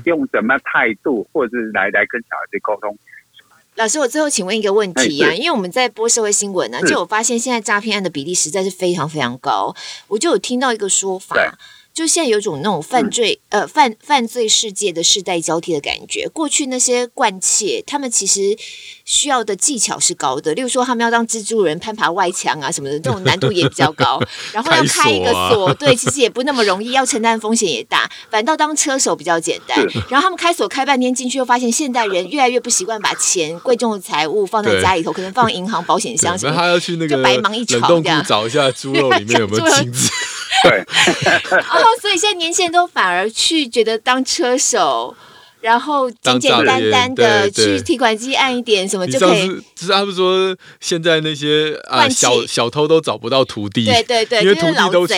[0.05, 2.97] 用什么态度，或者是来来跟小孩子沟通。
[3.75, 9.75] 老师，我最后请问一个问题啊，因为我们在播社会新闻呢，就我发现现在诈骗案的比例实在是非常非常高。
[10.09, 11.37] 我就有听到一个说法，
[11.97, 16.29] 就现在有种那种犯罪、嗯、呃犯犯罪世界的世代交替的感觉。
[16.29, 18.55] 过去那些惯窃，他们其实
[19.07, 24.21] 需要的技巧是高的，例如说他们要当蜘蛛人攀爬外墙啊什么的，这种难度也比较高。
[24.53, 28.11] 然后要开一个锁，对，其实也不那么容易，要承担风险也大。
[28.31, 29.83] 反倒当车手比较简单。
[30.11, 36.55] 然后他们开锁开半天进去，又发现现代人越来越不习惯把钱贵重的财物放在家里头，可能放银行、保险箱什么。
[36.55, 40.11] 他要去那个就白忙一场，这样找一下猪肉里面有没有 金子。
[40.63, 40.81] 对。
[41.59, 45.15] 哦，所以现在年轻人都反而去觉得当车手，
[45.61, 49.49] 然后简简单单的去提款机按一点什么就可以。
[49.75, 55.15] 就是他们说现在那些啊小小偷都找不到徒弟，对对对，因为徒弟都是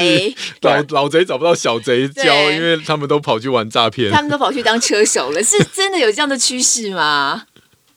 [0.63, 5.43] 老老贼找不到小贼教，因为他们都跑去玩诈骗，他们都跑去当车手了。
[5.43, 7.45] 是 真的有这样的趋势吗？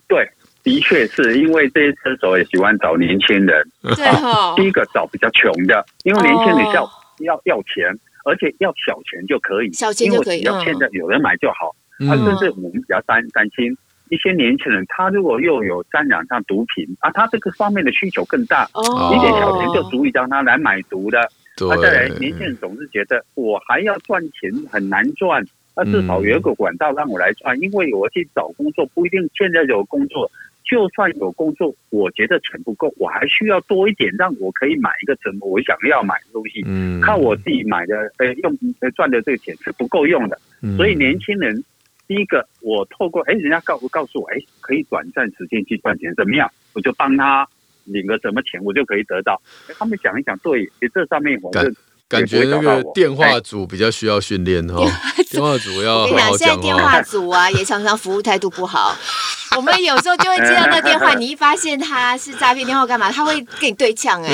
[0.08, 0.30] 对，
[0.64, 3.64] 的确是因为这些车手也喜欢找年轻人。
[3.96, 6.90] 对哈，第一个找比较穷的，因为年轻人要
[7.24, 7.94] 要要钱。
[8.24, 11.76] 而且要小钱就可以，小钱就可以，要现在有人买就好。
[12.08, 13.76] 啊，甚至我们比较担担心
[14.12, 18.70] 一些年轻人，他如果又有沾染上毒品啊，他这个方面的需求更大，
[19.12, 21.20] 一点小钱就足以让他来买毒的。
[21.20, 25.44] 啊，再来，年轻人总是觉得我还要赚钱很难赚，
[25.76, 30.30] 那至少有一个管道让我来赚，因为我去找工作不一定现在有工作。
[30.64, 36.64] 就算有工作，我觉得钱不够，我还需要多一点，让我可以买一个什么我想要买的东西。
[36.66, 38.58] 嗯，靠我自己买的，呃，用
[38.96, 40.40] 赚的这个钱是不够用的。
[40.62, 41.64] 嗯，所以年轻人，
[42.08, 46.50] 第一个，我透过哎，人家告告诉我，哎，可以短暂时间去赚钱，怎么样？
[46.74, 47.48] 我就帮他
[47.84, 49.42] 领个什么钱，我就可以得到。
[49.78, 51.74] 他们想一想，对，这上面我是。
[52.12, 54.84] 感觉那个电话组比较需要训练哈，
[55.32, 56.24] 电话组要好好讲话。
[56.28, 58.94] 我跟你讲，现在电话组啊，也常常服务态度不好。
[59.56, 63.10] 我们有时候就会接到那电话，你一发现他是诈骗电话，干嘛？
[63.12, 64.30] 他会跟你对呛哎，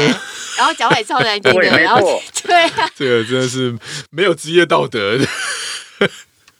[0.58, 3.78] 然后讲话也超难听的，然后 对啊，这个真的是
[4.10, 5.28] 没有职业道德的。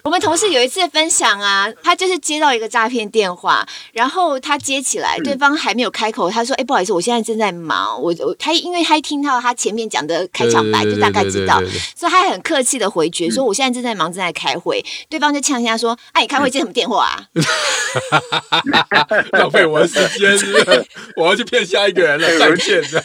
[0.08, 11.62] 我们同事有一次分享啊，他就是接到一个诈骗电话，然后他接起来，对方还没有开口，他说：“哎，不好意思，我现在正在忙。”我我他因为他一听到他前面讲的开场白，就大概知道，
[11.94, 17.28] 所以他很客气的回绝说：“我现在正在忙，正在开会。”对方就呛一下说：“哎，你开会接什么电话啊？
[19.34, 20.40] 浪费我的时间，
[21.18, 23.04] 我要去骗下一个人了，再骗的。”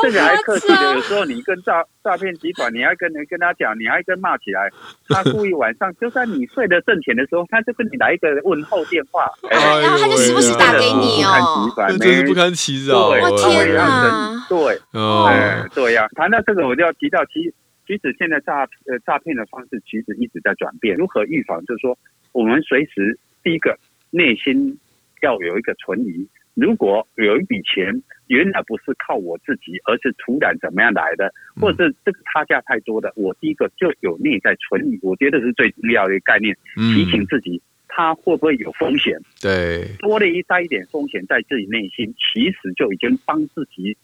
[0.00, 4.70] 这个还客气的，有时候你跟诈诈骗集团，你还跟人跟他讲，你还跟骂起来，
[5.08, 5.74] 他故意晚。
[5.78, 9.58] 上就算你睡得正甜的时候，他就跟你来一个问候电话，然
[9.90, 13.08] 后他就时不时打给你哦，真是不堪其扰。
[13.08, 14.46] 我天哪！
[14.46, 15.32] 对，哦，
[15.74, 16.06] 对呀。
[16.14, 17.54] 谈到这个，我就要提到，其实
[17.86, 20.94] 其实现在诈呃诈骗的方式其实一直在转变。
[20.94, 21.64] 如何预防？
[21.64, 21.96] 就是说，
[22.32, 23.78] 我们随时第一个
[24.10, 24.78] 内心
[25.22, 26.28] 要有一个存疑。
[26.54, 39.20] 如果有一笔钱原来不是靠我自己，而是突然怎么样来的，或者是这个差价太多的，我第一个就有内在存疑，我觉得是最重要的一个概念，提醒自己他会不会有风险。
[39.42, 43.96] 对，多了一带一点风险在自己内心，其实就已经帮自己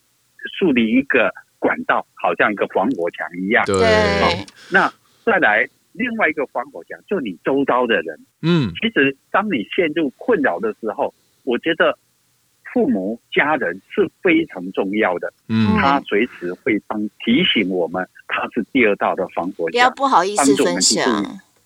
[0.59, 3.65] 树立一个管道，好像一个防火墙一样。
[3.65, 3.79] 对，
[4.73, 4.93] 那
[5.25, 8.19] 再来另外一个防火墙，就你周遭的人。
[8.43, 11.97] 嗯，其实当你陷入困扰的时候，我觉得。
[12.73, 21.25] 父母、家人是非常重要的，嗯，他随时会帮提醒我们，他是第二道的防火墙，不要不好意思分享。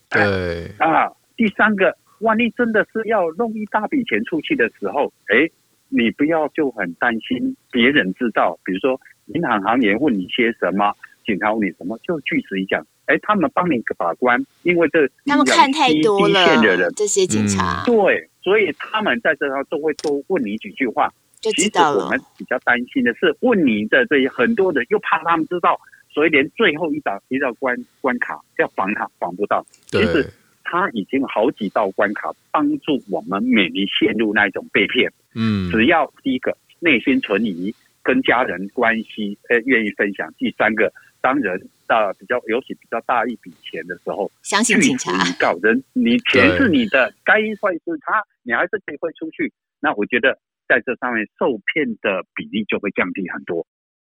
[0.08, 0.70] 对。
[0.78, 5.50] 啊，第三个，万一真的是要弄一大笔钱出去的时候，哎，
[5.88, 10.94] 你不要就很担心别人知道，比如说银行行员问你些什么，
[11.26, 18.28] 警察问你什么，就据实一讲，哎，他们帮你把关，因为这他们看太多了，这些警察、嗯、对。
[18.42, 21.96] 所以他们在这上都会多问你几句话，就知道了。
[21.96, 25.80] 其实我们比较担心的是，问你的这些很多人又怕他们知道，
[26.12, 29.64] 所以连最后一道一道关关卡要防他防不到。
[29.86, 30.30] 其实
[30.62, 35.10] 他已经好几道关卡帮助我们免于陷入那一种被骗。
[35.34, 40.92] 嗯，只要第一个内心存疑，跟家人关系呃愿意分享，第三个。
[41.22, 49.52] 当人到比较，尤其比较大一笔钱的时候，相信警察告人，你钱是你的，该汇是他，你还是可以汇出去。
[49.80, 53.66] 那我觉得在这上面受骗的比例就会降低很多。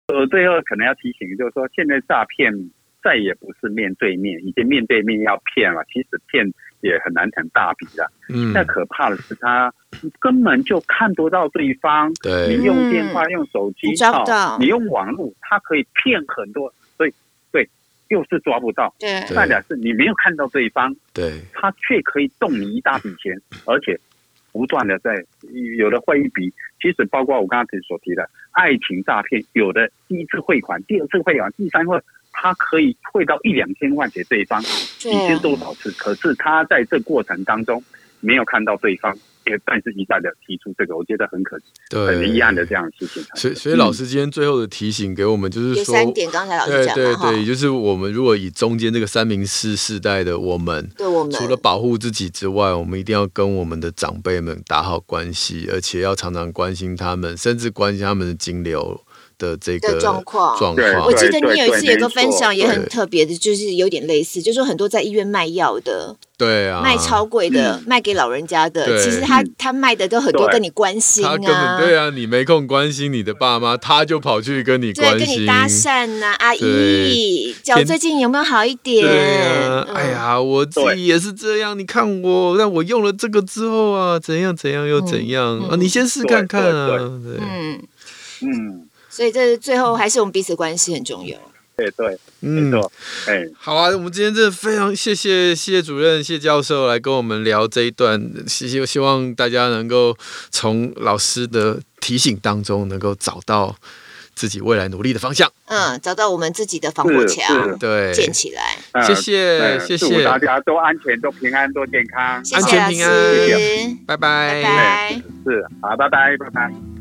[0.09, 2.53] 呃，最后可能要提醒，就是说现在诈骗
[3.03, 6.47] 再也不是面对面，已经面对面要骗了，其实骗
[6.83, 8.09] 也很难成大笔的。
[8.29, 9.73] 嗯，那可怕的是他
[10.21, 16.73] 根本就看不到对方，对，你用电话、用手机，哦，你用网络，他可以骗很多。
[18.09, 23.99] 又是抓不到，对，代表是你没有看到对方，对，他却可以动你一大笔钱，而且
[24.53, 25.15] 不断的在
[25.79, 31.91] 有的汇一笔，其实包括我刚才所提的爱情诈骗，有的第一次汇款、第二次汇款、第三次
[32.33, 35.91] 他可以汇到一两千万给对方，一千多少次？
[35.93, 37.83] 可是他在这过程当中
[38.21, 39.17] 没有看到对方。
[39.65, 43.23] 但是一再的提出这个，我觉得很可惜，对，很遗憾的这样的事情。
[43.35, 59.01] 所以，所以老师今天最后的提醒给我们，就是说，三点，刚才老师讲对对对，就是我们如果以中间这个三明治世代的我们，对我们除了保护自己之外，我们一定要跟我们的长辈们打好关系，而且要常常关心他们，甚至关心他们的金流。
[59.39, 79.05] 的这个状况，状况，我记得你有一次有个分享也很特别的，就是有点类似，就是说很多在医院卖药的，对啊，卖超贵的，卖给老人家的，其实他他卖的都很多跟你关心啊，他根本对啊，你没空关心你的爸妈，他就跑去跟你关心，跟你搭讪呐，阿姨，脚最近有没有好一点？
[79.07, 85.77] 对啊，哎呀，我自己也是这样，你看我，那我用了这个之后啊，怎样怎样又怎样啊？
[85.79, 87.83] 你先试看看啊，对，嗯
[88.41, 88.86] 嗯。
[89.17, 91.39] 所以，这最后还是我们彼此关系很重要。
[91.75, 92.93] 对对，嗯，没错。
[93.27, 98.31] 哎，好啊，我们今天真的非常谢谢谢主任、谢教授来跟我们聊这一段。
[98.47, 100.15] 希希望大家能够
[100.51, 103.75] 从老师的提醒当中，能够找到
[104.35, 105.51] 自己未来努力的方向。
[105.65, 109.03] 嗯，找到我们自己的防火墙，对，建起来。
[109.03, 113.11] 谢谢，谢谢大家都安全、都平安、都健康，安全平安。
[113.35, 115.23] 谢谢，拜拜，拜拜。
[115.45, 116.96] 是，好，拜拜，拜拜。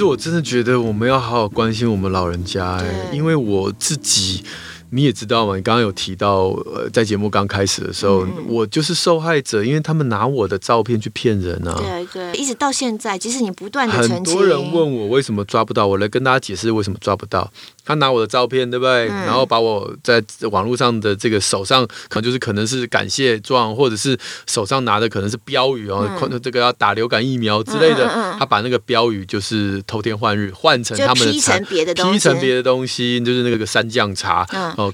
[0.00, 4.42] 实我真的觉得我们要好好关心我们老人家哎，因为我自己。
[4.92, 5.56] 你也知道嘛？
[5.56, 11.74] 你刚刚有提到，呃，在节目刚开始的时候，嗯、我就是受害者，因为他们拿我的照片去骗人啊。
[11.78, 17.50] 对对，一直到现在，即使你不断的，很多人问我为什么抓不到，我来跟大家解释为什么抓不到。
[17.84, 19.08] 他拿我的照片，对不对？
[19.08, 28.08] 嗯、然后把我在网络上的这个手上，可能就是可能是感谢状，或者是手上拿的可能是标语哦，嗯、这个要打流感疫苗之类的。
[28.38, 34.46] 他把那个标语就是偷天换日，换成他们成别的东西成别的东西，就是那个三酱茶。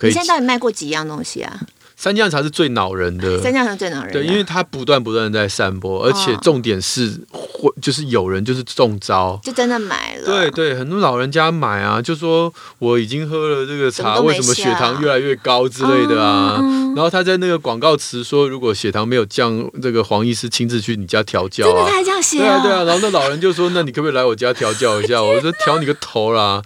[0.08, 1.60] 你现在到底卖过几样东西啊？
[1.96, 4.12] 三酱茶是最恼人的，三酱茶最恼人。
[4.12, 10.24] 对，因为它不断不断的在散播，而且重点是会就是有人就是中招，就真的买了。
[10.26, 16.60] 对对，很多老人家买啊，就说我已经喝了这个茶，为什么血糖越来越高之类的啊？
[16.94, 21.68] 然后他在那个广告词说，如果血糖没有降，这个黄医师亲自去你家调教啊。
[21.68, 22.38] 真的他还这样写？
[22.38, 22.84] 对啊对啊。
[22.84, 26.62] 然后那老人就说：“那你可不可以来我家调教一下？” 我说：“调你个头啦！”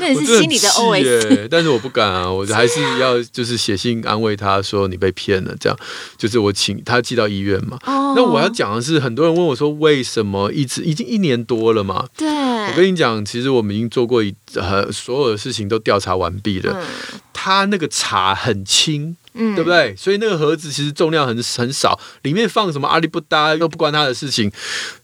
[0.00, 1.48] 那也是心里的 OS。
[1.48, 5.00] 但是我不敢啊，我还是要就是写信安慰他说你。
[5.00, 5.74] 被骗了，这样
[6.18, 7.78] 就是我请他寄到医院嘛。
[7.86, 8.14] Oh.
[8.14, 12.06] 那我要讲的是，很多人问我说，为什么一直已经一年多了嘛？
[12.18, 16.76] 对，我跟你讲，其实我们已经做过一呃所有的事情都调查完毕了。
[16.78, 16.86] 嗯、
[17.32, 19.96] 他那个茶很轻，嗯，对不对？
[19.96, 24.52] 所以那个盒子其实重量很很少，里面放什么阿里不搭又不关他的事情。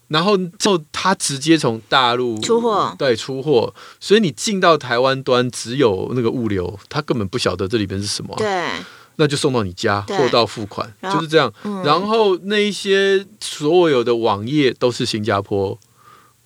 [0.09, 3.75] 然后就他直接从大陆出货，对，出货。
[3.99, 8.33] 所以你进到台湾端只有那个物流，他根本不晓得这里边是什么。
[8.37, 8.69] 对。
[9.17, 11.53] 那就送到你家，货到付款，就是这样。
[11.65, 15.79] 嗯、然后那一些所有的网页都是新加坡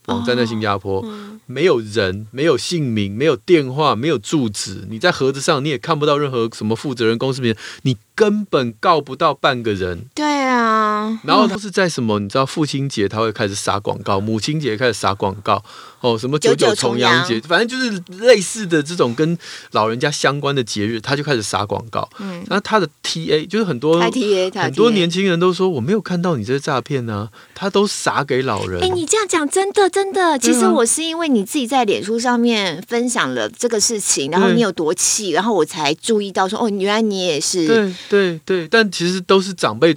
[0.06, 4.86] 网站，在新加坡，哦嗯、没有人，没有姓名，没有电话，没有住址。
[4.88, 10.04] 你在盒子上你也看不到任何什么负责人、公司名，你根本告不到半个人。
[10.14, 11.18] 对啊。
[11.24, 12.18] 然后都是在什么？
[12.18, 15.64] 你知道父亲节他会开始撒广告，母亲节开始撒广告。
[16.02, 19.36] 哦，什么九九重阳节，反正就是类似的这种跟
[19.72, 22.08] 老人家相关的节日，他就开始撒广告。
[22.18, 28.82] 嗯，那他的 TA 就是很多 TA，很多年轻人都说我没有看到你这些诈骗呢，他都撒给老人。
[28.82, 37.94] 哎，你这样讲真的真的，其实我是因为你自己在脸书上面分享了这个事情，然后你有多气，然后我才注意到说哦，原来你也是。
[38.10, 39.94] 对对对，但其实都是长辈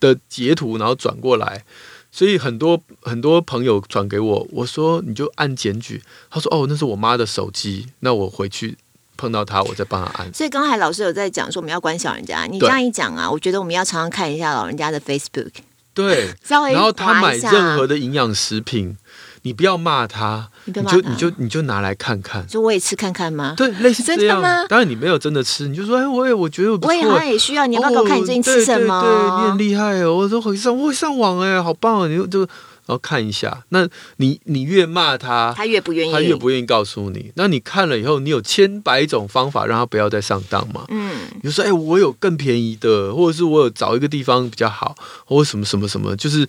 [0.00, 1.64] 的截图，然后转过来。
[2.10, 8.76] 所以很多很多朋友转给我，我说你就按检举，他说哦，那是我妈的手机，那我回去
[9.16, 10.34] 碰到他，我再帮他按。
[10.34, 15.52] 所以刚才老师有在讲说我们要关小人家，你这样一讲啊，我觉得我们要常常看一下老人家的 Facebook，
[15.94, 18.96] 对， 稍微然后他买任何的营养食品。
[19.42, 23.54] 你不要骂他，你就你就你就拿来看看，就我也吃看看吗？
[23.56, 24.20] 对，类似这样。
[24.20, 24.66] 真的吗？
[24.68, 27.66] 当然你没有真的吃，你就说哎，我也我觉得我不错，我也好像也需要。
[27.66, 29.00] 你要不要看你最近吃什么？
[29.02, 30.14] 对，对，对，你很厉害哦！
[30.14, 32.08] 我说会上我会上网哎，好棒哦！
[32.08, 32.48] 你就就
[32.92, 37.32] 然后看一下，那你你越骂他，他越不愿意，他越不愿意告诉你。
[37.36, 40.84] 那你看了以后，你有千百种方法让他不要再上当嘛？
[40.90, 46.46] 嗯，你就说哎，我有更便宜的，或者是我有找一个地方比较好，或什么什么什么，就是。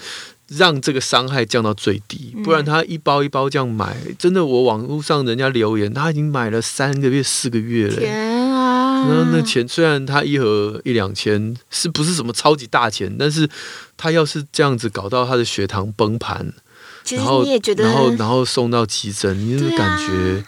[0.57, 7.95] 让这个伤害降到最低，不然他一包一包这样买，真的，我网络上人家留言，他已经买了三个月、四个月了。
[9.07, 13.15] 那那钱虽然他一盒一两千，是不是什么超级大钱？
[13.17, 13.49] 但是
[13.97, 16.53] 他要是这样子搞到他的血糖崩盘，
[17.09, 20.43] 然后你也觉得，然后然后送到急诊，你那个感觉。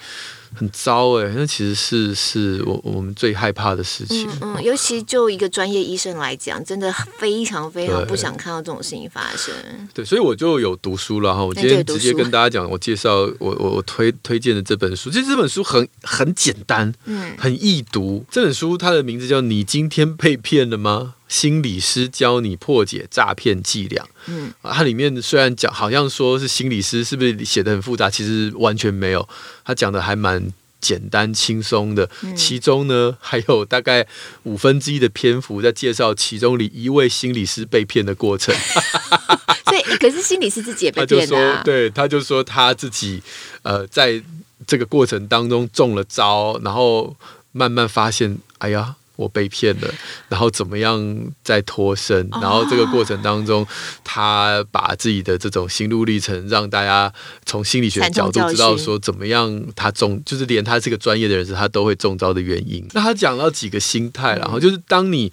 [0.56, 4.28] 很糟哎，那其实是是我我们最害怕的事情。
[4.42, 9.54] 嗯，嗯，尤其就一个专业医生来讲，真的非常非常不想看到这种事情发生。
[9.94, 11.44] 对，对，所以我就有读书了哈。
[11.44, 15.10] 我今天直接跟大家讲，我介绍我我我推推荐的这本书。
[15.10, 18.26] 其实这本书很很简单，嗯，很易读。
[18.32, 21.15] 这本书它的名字叫《你今天被骗了吗？
[21.28, 24.04] 心理师教你破解诈骗伎俩》。
[24.28, 28.10] 嗯，它里面虽然讲好像说是心理师，是不是写的很复杂？
[28.10, 29.28] 其实完全没有，
[29.64, 32.10] 他讲的还蛮简单轻松的。
[32.36, 34.08] 其中呢，还有大概
[34.44, 38.54] 五分之一的篇幅在介绍其中里一位心理师被骗的过程。
[39.66, 41.62] 所以，可是心理师自己也被 骗啊。
[41.64, 43.22] 对，他就说他自己
[43.64, 44.22] 呃，在
[44.68, 47.16] 这个过程当中中了招，然后
[47.52, 48.96] 慢慢发现，哎呀。
[49.16, 49.94] 我被骗了，
[50.30, 52.28] 然后怎么样再脱身？
[52.42, 53.66] 然后这个过程当中，
[54.04, 57.12] 他把自己的这种心路历程，让大家
[57.46, 62.86] 从心理学角度知道说怎么样他中，就是连他是个专业的人士，他都会中招的原因。
[62.94, 65.32] 那他讲到几个心态，然后就是当你。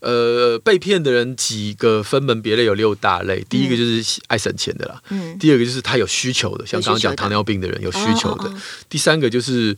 [0.00, 3.44] 呃，被骗的人几个分门别类有六大类。
[3.48, 8.52] 第一个就是爱省钱的啦，嗯，第二个就是他有需求的，像刚刚讲糖尿病的人有需求的。
[8.88, 9.76] 第三个就是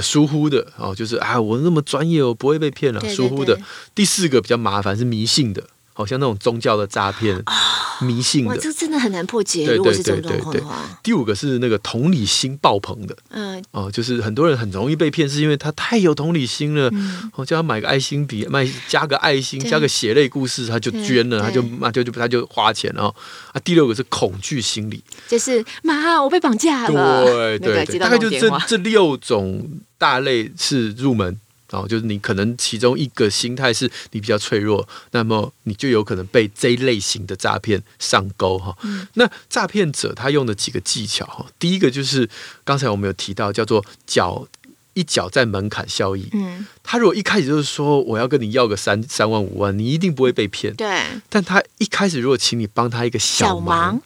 [0.00, 3.58] 疏忽的哦，就是啊，我那么专业，我不会被骗了，疏忽的。
[3.94, 5.62] 第四个比较麻烦是迷信的。
[6.00, 7.52] 好像那种宗教的诈骗、哦、
[8.00, 9.66] 迷信的，这真的很难破解。
[9.66, 10.62] 对对对对对。
[11.02, 16.88] 第五个是那个同理心爆棚的，嗯，哦，就是很多人很容易被骗，是因为他太有同理心了。
[16.92, 23.14] 嗯，我叫他买个爱心笔，卖加个爱心，加个血泪故事，他就捐了，他就那就就他就花钱了。
[23.52, 27.24] 啊，第六个是恐惧心理，就是妈，我被绑架了。
[27.26, 31.38] 对对对，大概就这这六种大类是入门。
[31.70, 38.76] 然后就是你可能其中一个心态是你比较脆弱，那么你就有可能被这一类型的诈骗上钩哈。
[38.82, 42.28] 嗯、那诈骗者他用的几个技巧哈，第一个就是
[42.64, 44.46] 刚才我们有提到叫做脚
[44.94, 46.28] 一脚在门槛效益。
[46.32, 50.74] 嗯，他如果一开始就是说我要跟你要个三三万五万，你一定不会被骗。
[50.74, 53.94] 对，但他一开始如果请你帮他一个小忙。
[53.94, 54.02] 小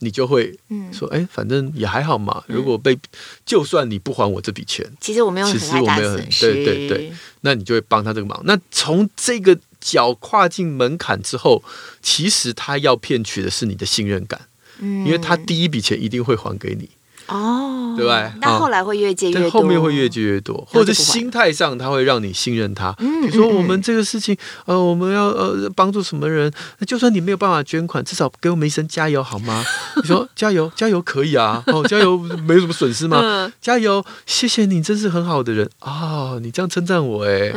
[0.00, 0.56] 你就会
[0.92, 2.44] 说，哎、嗯，反正也还好嘛。
[2.46, 3.00] 如果被，嗯、
[3.44, 7.12] 就算你不还我这笔钱，其实我没有很，其实我没有很，对对对。
[7.40, 8.40] 那你就会帮他这个忙。
[8.44, 11.62] 那从这个脚跨进门槛之后，
[12.02, 14.40] 其实他要骗取的是你的信任感，
[14.80, 16.90] 嗯、因为他第一笔钱一定会还给你。
[17.28, 18.32] 哦，对吧？
[18.40, 22.94] 那后来会越借越多，后面会越借越多，或者心态上他会让你信任他。
[22.98, 29.64] 你，说我们这个事情，呃，我们要呃帮助什么人，那就算你没有办法捐款，至少给我们一声加油好吗？
[29.96, 33.52] 你说加油，加油可以啊，哦，加油没有什么损失吗？
[33.60, 37.52] 加油，谢谢你，真是很好的人啊，你这样称赞我，哎，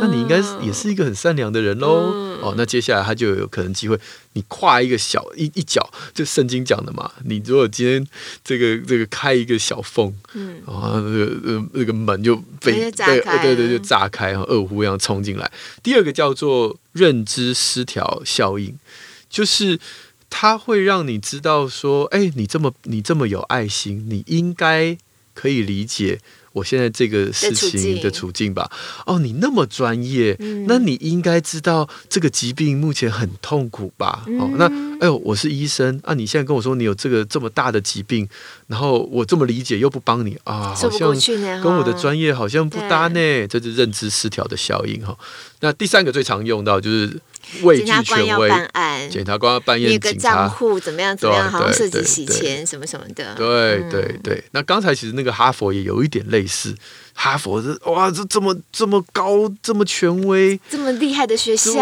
[0.00, 2.30] 那你应该也是一个很善良的人喽。
[2.40, 3.98] 哦，那接下来他就有可能机会。
[4.32, 7.10] 你跨一个小一一脚，就圣经讲的嘛。
[7.24, 8.06] 你如果今天
[8.42, 15.50] 这个这个开一个小缝，嗯，然后那个呃那个门就被对对对就炸开，然后恶虎一样冲进来。
[15.82, 18.74] 第二个叫做认知失调效应，
[19.28, 19.78] 就是
[20.30, 24.96] 它会让你知道说，哎，你这么你这么有爱心，你应该
[25.34, 26.20] 可以理解。
[26.52, 28.70] 我现在这个事情的处境吧，
[29.06, 34.24] 哦，你那么专业，嗯、那你应该知道这个疾病目前很痛苦吧？
[34.26, 34.66] 嗯、哦，那
[34.98, 38.28] 哎呦，我是医生啊，你现在跟我说你有这个这么大的疾病，
[38.66, 41.14] 然后我这么理解又不帮你啊，好像
[41.62, 45.16] 跟我的专业好像不搭呢，这是认知失调的效应哈。
[45.60, 47.20] 那第三个最常用到就是。
[47.62, 49.38] 畏惧权威，检察官要办案，警察
[50.20, 51.16] 账户怎么样？
[51.16, 51.50] 怎么样？
[51.50, 53.34] 好像涉及洗钱什么什么的。
[53.34, 56.72] 对对对，那刚才其实那个哈佛也有一点类似，
[57.14, 61.72] 哈佛是哇，这这么这么高，这么权威，这么厉害的学校，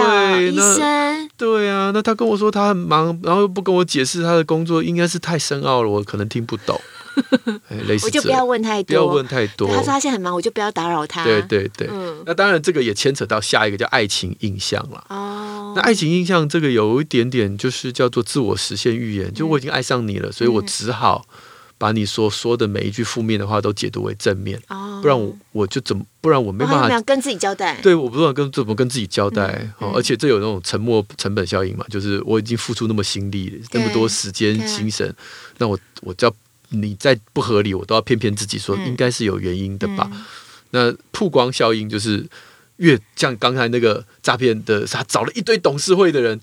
[0.41, 1.29] 医生。
[1.37, 6.81] 对啊，那他跟我说他很忙，然后又不跟我解释他的工作，应该是太深奥了，我可能听不懂。
[8.05, 9.69] 我就不要问太多，不要问太多。
[9.69, 11.25] 他说他现在很忙，我就不要打扰他。
[11.25, 15.05] 对对对，嗯、那当然这个也牵扯到下一个叫爱情印象了。
[15.09, 21.25] 哦，那爱情印象这个有一点点就是叫做自我实现预言，就我已经爱上你了，嗯、所以我只好
[21.77, 24.61] 把你所说的每一句负面的话都解读为正面。
[24.69, 27.79] 哦，不然我我就怎么，不然我没办法、哦、跟自己交代。
[27.83, 29.59] 对，我不知道跟怎么跟自己交代。
[29.81, 35.14] 嗯嗯、而且这有那种沉默成本效应嘛，就是我已经付出那么心力，那么多时间精神，
[35.59, 36.35] 那我我就要。
[36.71, 40.11] 你再不合理，我都要骗骗自己说应该是有原因的吧。
[40.71, 42.27] 那曝光效应就是
[42.77, 46.39] 越像刚才那个诈骗的，他找了一堆董事会的人，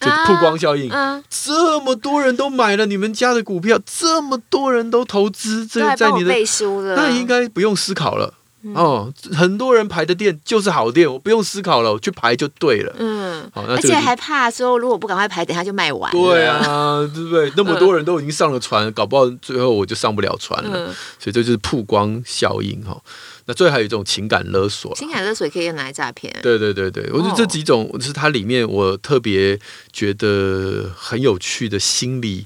[0.00, 0.90] 就曝光效应。
[0.90, 8.34] 啊啊、这么多人都买了你们家的股票，这么多人都投资，这在你的背书了，那应该不用思考了。
[8.74, 12.92] 哦，很多人排的店就是好店，我不用思考了，我去排就对了。
[12.98, 16.10] 嗯，好，而且还怕说如果不赶快排，等下就卖完。
[16.10, 17.52] 对啊， 对不对？
[17.56, 20.86] 那么多人都已经上了船，搞不好最后我就上不了船了。
[21.18, 23.00] 所以这就是曝光效应哈。
[23.46, 26.34] 那最后还有一种情感勒索，情感勒索也可以用来诈骗。
[26.42, 29.58] 对对对对，我觉得这几种是它里面我特别
[29.92, 32.44] 觉得很有趣的心理。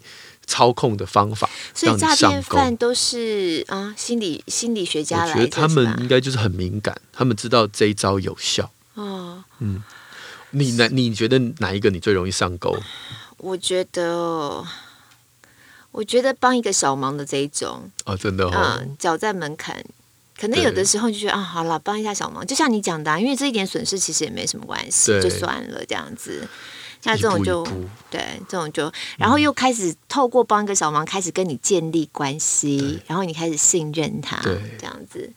[0.53, 5.31] 操控的方法，所以诈骗犯都是啊，心理心理学家来。
[5.31, 8.71] 我觉得他们应该就是很敏感，他们知道这一招有效。
[8.93, 9.83] 哦，嗯，
[10.51, 12.77] 你哪你觉得哪一个你最容易上钩？
[13.39, 14.63] 我觉得，
[15.91, 19.83] 我觉得帮一个小忙的这一种哦，真的哦，嗯，脚在门槛，
[20.39, 26.47] 可能有的时候就觉得啊，好了，帮一下小忙，就像你讲的啊，因为这一点损失其实也没什么关系，就算了这样子。
[27.03, 27.67] 像这种就
[28.09, 35.29] 对，这种就然后又开始透过帮一个小忙，开始跟你建立关系，然后你开始信任他，对，这样子。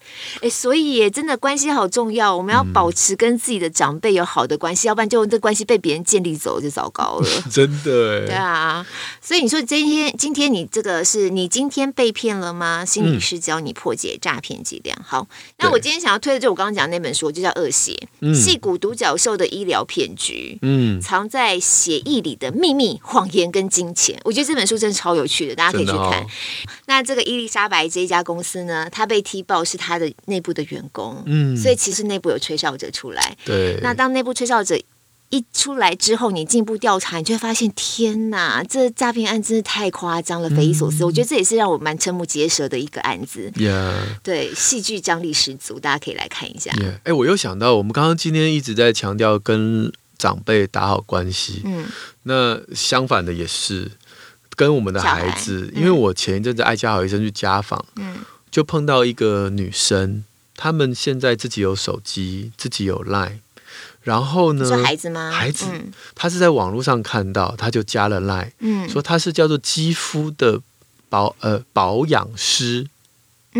[0.42, 7.28] 哎，所以也真的关系好重要，我们要保持跟自己的长辈有好的关系，嗯、要不然就这关系被别人建立走就糟糕了。
[7.50, 8.86] 真的哎，对啊。
[9.20, 12.84] 所以你说今天今天你这个是你今天被骗了吗？
[12.84, 14.96] 心理师教你破解诈骗伎俩。
[15.04, 15.26] 好，
[15.58, 21.55] 那我今天想要推的就是我刚刚讲的那本书，就叫《恶血》，戏骨独角兽的医疗骗局，嗯，藏在。
[21.60, 26.22] 血液里的秘密、谎言跟金钱，我觉得这本书真的超有趣的，大家可以去看。
[26.22, 26.26] 哦、
[26.86, 33.36] 那这个伊丽莎白这一家公司呢，他被踢爆是他的内部的员工，嗯，所以其实内部有吹哨者出来。
[33.44, 34.78] 对，那当内部吹哨者
[35.30, 41.02] 一出来之后，你进一步调查，你就会发现，天哪，这诈骗案真是太夸张了，匪夷所思。
[41.02, 43.52] 嗯、我觉得这也是让我蛮瞠目结舌的一个案子。
[44.22, 46.70] 对，戏剧张力十足，大家可以来看一下。
[47.02, 49.92] 哎、yeah，我又想到，我们刚刚今天一直在强调跟。
[50.18, 51.86] 长辈打好关系，嗯，
[52.22, 53.90] 那相反的也是
[54.54, 58.18] 跟我们的孩子，嗯、因为我前一阵子爱家好医生去家访，嗯，
[58.50, 60.24] 就碰到一个女生，
[60.56, 63.38] 他们现在自己有手机，自己有 Line，
[64.02, 65.30] 然后呢，是孩子吗？
[65.30, 65.66] 孩子，
[66.14, 70.60] 他是在网络上看到，他就加了 Line，嗯，说他是叫做肌肤的
[71.08, 72.86] 保呃保养师。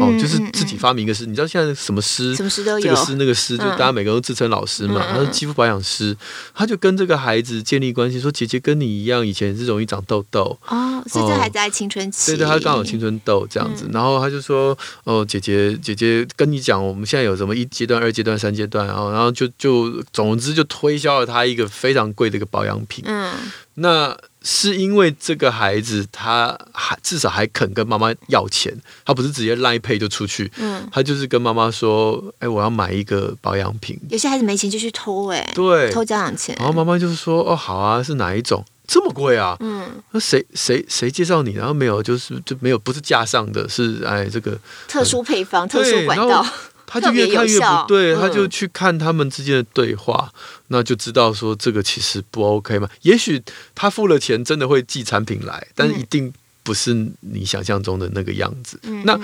[0.01, 2.35] 哦，就是自己发明一个师，你知道现在什么师？
[2.35, 2.81] 什么师都有。
[2.81, 5.05] 这个师那个师，嗯、就大家每个人都自称老师嘛。
[5.09, 6.17] 嗯、他是肌肤保养师，
[6.55, 10.59] 他就跟这个孩子建立关系，说姐姐跟你一样，以前是容易长痘痘。
[10.67, 12.33] 哦，所以这孩子在青春期。
[12.33, 13.85] 对对，他刚好青春痘这样子。
[13.87, 23.05] 嗯、然后他就说：“哦，姐姐姐姐跟你讲，我们现在有什么一阶段、二阶段、三阶段。”然后然后就就总之就推销了他一个非常贵的一个保养品。
[23.07, 23.35] 嗯，
[23.75, 24.17] 那。
[24.49, 28.73] 是因为这个孩子，他还至少还肯跟妈妈要钱，
[29.05, 33.99] 他不是直接 Line Pay 就出去，嗯，他就是跟妈妈说，哎，我要买一个保养品。
[34.09, 36.55] 有些孩子没钱就去偷，哎，对，偷家长钱。
[36.61, 38.65] 然后妈妈就是说，哦，好啊，是哪一种？
[38.87, 39.57] 这么贵啊？
[39.59, 41.55] 嗯，那谁谁谁介绍你？
[41.55, 46.47] 然后没有，就是就没有，不是架上的，是哎这个特殊配方、特殊管道。
[46.87, 52.89] 他就越看越不对，他就去看他们之间的对话，嗯、那就知道说这个其实不 OK 嘛。
[53.03, 53.43] 也许
[53.75, 56.33] 他付了钱，真的会寄产品来，但是一定
[56.63, 58.79] 不是你想象中的那个样子。
[58.85, 59.19] 嗯、那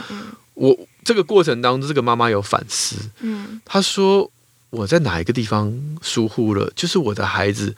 [0.55, 4.31] 我这个过程当中，这个妈妈有反思，嗯，她说
[4.71, 6.71] 我在哪一个地方疏忽了？
[6.75, 7.75] 就是我的孩子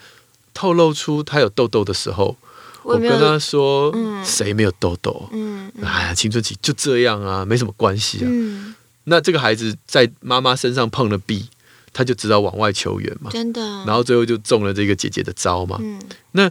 [0.53, 2.37] 透露出他有痘痘的时候，
[2.82, 5.28] 我，跟他说，嗯、谁没有痘痘？
[5.32, 8.26] 嗯，哎呀，青春期就这样啊，没什么关系啊。
[8.26, 8.74] 嗯
[9.05, 11.46] 那这个孩子在妈妈身上碰了壁，
[11.92, 13.61] 他就知道往外求援嘛，真的。
[13.86, 15.78] 然后最后就中了这个姐姐的招嘛。
[15.80, 16.00] 嗯。
[16.32, 16.50] 那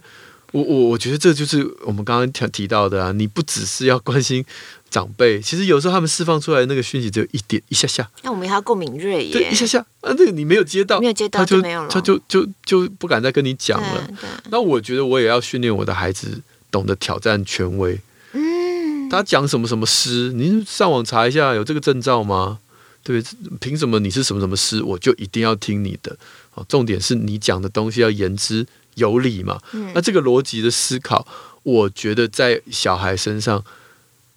[0.52, 4.46] 我我我觉得这就是我们刚刚提到的啊，你不只是要关心
[4.92, 8.08] 长辈，其实有时候他们释放出来的那个讯息只有一点一下下。
[8.22, 9.34] 那我们还要够敏锐耶。
[9.34, 14.08] 对，一下下啊，那个你没有接到，没有接到他就没有了，他就就就不敢再跟你讲了。
[14.52, 16.40] 那我觉得我也要训练我的孩子
[16.70, 18.00] 懂得挑战权威。
[19.14, 20.34] 他讲什么什么师？
[20.34, 22.58] 您上网查一下，有这个证照吗？
[23.04, 23.24] 对，
[23.60, 26.18] 凭什么你是什么什么师，我就一定要听你的？
[26.68, 29.60] 重点是你讲的东西要言之有理嘛。
[29.74, 31.28] 嗯、那这个逻辑的思考，
[31.62, 33.64] 我觉得在小孩身上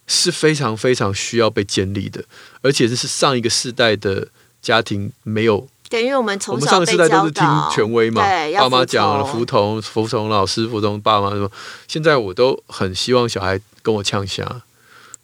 [0.06, 2.22] 是非常非常需要被建立的，
[2.60, 4.28] 而且这是上一个世代的
[4.60, 5.66] 家庭没有。
[5.88, 8.22] 对，因为我们从小我们上个世代都是听权威嘛，
[8.58, 11.50] 爸妈讲了服从，服从老师，服从爸妈什么。
[11.88, 14.44] 现在我都很希望小孩跟我呛声。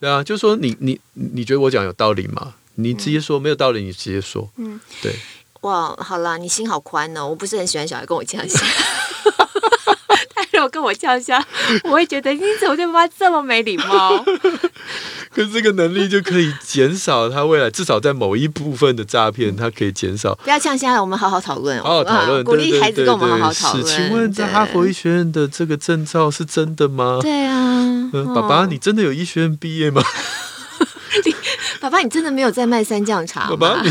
[0.02, 2.54] 对啊，就是说你你你觉得我讲有道理吗？
[2.74, 4.50] 你直接说、嗯、没有道理，你直接说。
[4.56, 5.14] 嗯，对。
[5.60, 7.28] 哇，好啦，你心好宽哦。
[7.28, 8.58] 我不是很喜欢小孩跟我呛声，
[9.86, 9.94] 他
[10.62, 11.36] 如果跟我呛声，
[11.82, 14.24] 我会觉得你怎么对妈妈这么没礼貌？
[15.34, 20.36] 可是这个能力就可以减少他未来至少在某一部分的诈骗，他可以减少。
[20.36, 23.84] 不要呛声，我们好好讨论，好好讨论，鼓励孩子跟我们好好讨论。
[23.84, 27.18] 请问在哈佛医学院的这个证照是真的吗？
[27.20, 30.00] 对啊，爸爸，你真的有医学院毕业吗？
[31.80, 33.56] 爸爸，你真的没有在卖三酱茶吗？
[33.56, 33.82] 爸爸，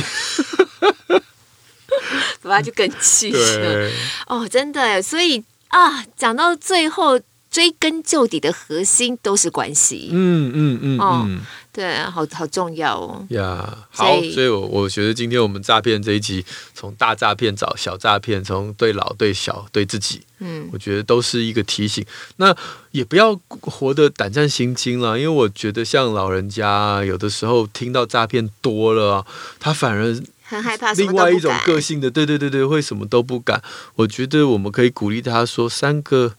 [2.43, 3.89] 爸爸就更气了。
[4.28, 7.19] 哦，真的，所以啊，讲到最后，
[7.49, 10.09] 追根究底的核心都是关系。
[10.11, 11.41] 嗯嗯嗯哦、嗯，
[11.74, 13.26] 对，好好重要哦。
[13.30, 20.22] 呀，好，所以所以我我觉得今天我们诈骗这一集，从大诈骗找小诈骗，从对老对小对自己。
[20.39, 22.05] 嗯，我觉得都是一个提醒。
[22.38, 22.55] 那
[22.91, 29.26] 也不要活得胆战心惊了，因为我觉得像老人家，有的时候听到诈骗多了，
[29.59, 30.17] 他反而
[30.51, 30.93] 很害怕。
[30.93, 33.61] 另外一种个性的，对对对对，会什么都不敢。
[33.95, 36.35] 我觉得我们可以鼓励他说：“三个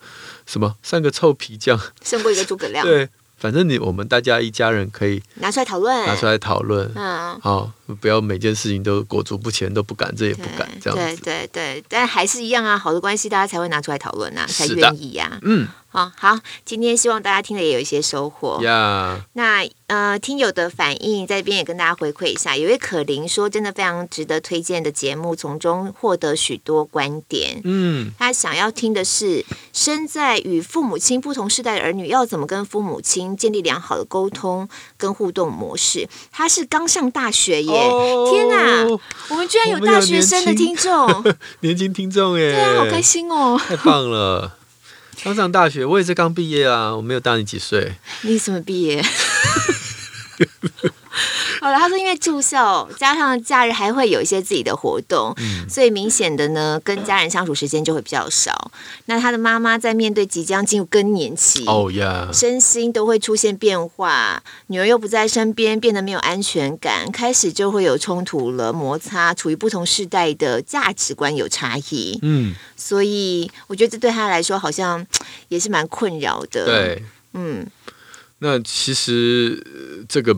[0.47, 0.77] 什么？
[0.83, 3.09] 三个臭皮匠胜过一个诸葛亮。”对。
[3.39, 6.89] 反正你我们大家一家人可以拿出来讨论，拿出来讨论。
[6.95, 11.23] 嗯，好，不要每件事情都裹足不前，都不敢，这也不敢这样子。
[11.25, 15.41] 对对对，但还是一样啊，好的关系大家才会拿出来讨论啊，才愿意呀、啊。
[15.43, 15.67] 嗯。
[15.93, 18.59] 好好，今天希望大家听了也有一些收获。
[18.63, 22.57] 呀、yeah.，那呃，听友的反应在这边也跟大家回馈一下。
[22.57, 27.61] 有位可玲说，真的非常值得推荐的节目，从中获得许多观点。
[27.65, 34.67] 嗯，他想要听的是，身在与父母亲不同世代的儿女，要怎么跟父母亲建立良好的沟通
[34.97, 36.09] 跟互动模式。
[36.31, 38.87] 他是刚上大学耶！Oh, 天哪，
[39.29, 41.23] 我们居然有大学生的听众，
[41.61, 42.51] 年轻听众耶！
[42.51, 44.57] 对啊，好开心哦，太棒了。
[45.25, 47.95] 刚上大学，我也是刚毕业啊，我没有大你几岁。
[48.23, 49.01] 你什么毕业？
[51.63, 58.73] 好了，他说因为住校，加上假日还会有一些自己的活动，嗯、所以明显的呢，跟家人相处时间就会比较少。
[59.05, 72.19] 那他的妈妈在面对即将进入更年期，哦呀，身心都会出现变化，女儿又不在身边，变得没有安全感，开始就会有冲突了，摩擦，处于不同世代的价值观有差异。
[72.23, 75.07] 嗯，所以我觉得这对他来说好像
[75.47, 76.65] 也是蛮困扰的。
[76.65, 77.05] 对，
[77.35, 77.65] 嗯，
[78.41, 80.37] 那其实这个。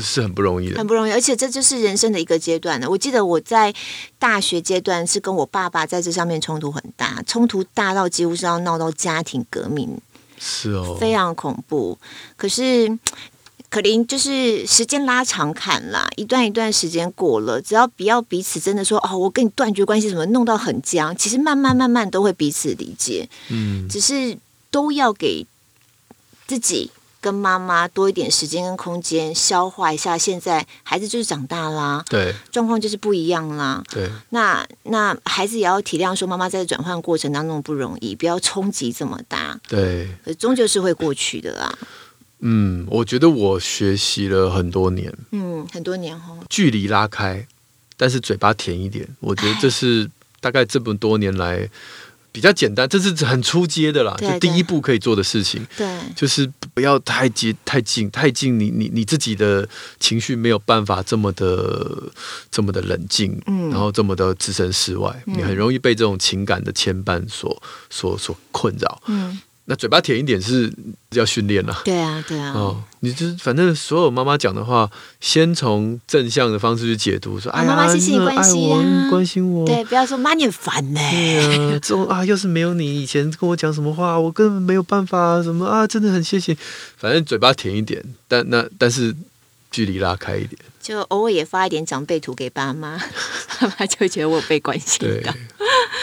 [0.00, 2.88] 是很不容易的，很不容易，而且这就是人生的一个阶段了。
[2.88, 3.72] 我记得我在
[4.18, 9.96] 大学阶段是跟我爸爸在这上面冲突很大，冲突大到几乎是要闹到家庭革命，
[10.38, 11.98] 是哦，非常恐怖。
[12.36, 12.98] 可是
[13.68, 23.28] 可伶就是时间拉长看啦，一段一段时间过了，只要不要彼此真的说哦，我跟你断绝关系，什么弄到很僵，其实慢慢慢慢都会彼此理解。
[23.50, 24.36] 嗯，只是
[24.70, 25.46] 都要给
[26.46, 26.90] 自己。
[27.24, 34.10] 跟妈妈多一点时间跟空间消化一下，现在孩子就是长大啦，对，状况就是不一样啦，对。
[34.28, 40.06] 那那孩子也要体谅，说妈妈在转换过程当中不容易，不要冲击这么大，对，
[40.38, 41.78] 终究是会过去的啦。
[42.40, 47.46] 嗯，我觉得我学习了很多年，嗯，很多年后，距离拉开，
[47.96, 50.10] 但是嘴巴甜一点，我觉得这是
[50.40, 51.70] 大概这么多年来。
[52.34, 55.64] 比较简单，这是很初阶的啦，就第一步可以做的事情。
[55.76, 59.68] 对，就是不要太接太近，太近你你你自己的
[60.00, 62.12] 情绪没有办法这么的
[62.50, 69.40] 这么的冷静，嗯，然后这么的置身事外，嗯，你很容易被这种情感的牵绊所所所困扰，嗯。
[69.66, 70.70] 那嘴巴甜一点是
[71.12, 72.52] 要训练了，对啊，对啊。
[72.52, 74.90] 哦，你就是反正所有妈妈讲的话，
[75.20, 81.00] 先从正向的方式去解读，说：“哎呀，妈妈谢谢你关心我，关心我。”对，不要说妈你很烦呢。
[81.10, 86.54] 对啊，这种啊，要是没有你以前跟我讲什么话，我根本没有办法什么啊，真的很谢谢。
[86.98, 89.16] 反正嘴巴甜一点，但那但是
[89.70, 92.98] 距离拉开一点，就偶尔也发一点长辈图给爸妈，
[93.58, 95.34] 爸妈就觉得我被关心的。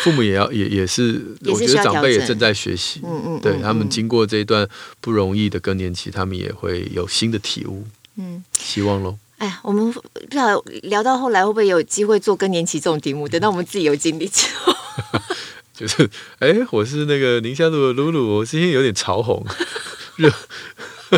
[0.01, 4.67] 父母也要也也是，我觉得长辈也正在学习，嗯嗯，对他们经过这一段
[4.99, 7.86] 不容易的更年期，他们也会有新的体悟，
[8.17, 9.15] 嗯，希望喽。
[9.38, 10.01] 哎呀，我们不
[10.32, 13.27] 知道聊到后来会不会有机会做更年期这种题目？
[13.29, 14.73] 等到我们自己有经历之后，
[15.75, 16.09] 就是
[16.39, 19.45] 哎，我是那个宁夏路的露露，我今天有点潮红，
[20.17, 20.34] 热。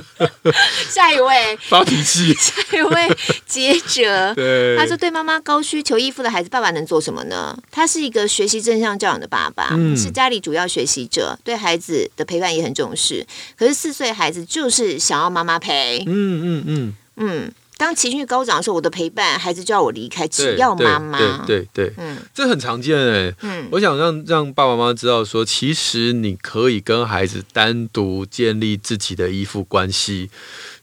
[0.90, 1.58] 下一位。
[1.70, 7.58] 发脾气， 下一位接着，对，他说：“对妈妈高需求依附的孩子，爸爸能做什么呢？
[7.72, 13.26] 他是一个学习正向教养的爸爸，嗯，是家里主要学习者，对孩子的陪伴也很重视。
[13.58, 16.94] 可是四岁孩子就是想要妈妈陪，嗯嗯嗯。
[17.18, 17.52] 嗯。”
[17.84, 21.18] 当情绪高涨的时候，我的陪伴，孩子就要我离开，只要妈妈。
[21.20, 23.36] 对对对，对，嗯，这很常见哎。
[23.42, 30.30] 嗯，我想让让爸爸妈妈知道说，其实你可以跟孩子单独建立自己的依附关系。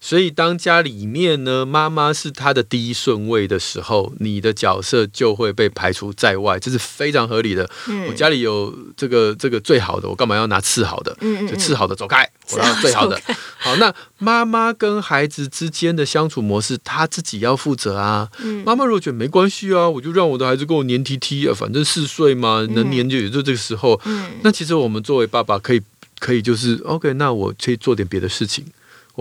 [0.03, 7.69] 所以，当家里面呢，妈妈是他的第一顺位的时候，你的角色就会被排除在外，这是非常合理的。
[7.87, 11.15] 嗯，我家里有这个这个最好的，我干嘛要拿次好的？
[11.21, 13.21] 嗯，就次好的走开，我要最好的。
[13.61, 18.31] 好，那妈妈跟孩子之间的相处模式，他自己要负责啊。
[18.43, 24.01] 嗯，妈妈如果觉得没关系啊，我就让我的孩子跟我黏 T T 啊，反正四岁嘛，能黏就也就这个时候。
[24.07, 25.83] 嗯，那其实我们作为爸爸可以
[26.19, 28.65] 可以就是 OK，那我可以做点别的事情。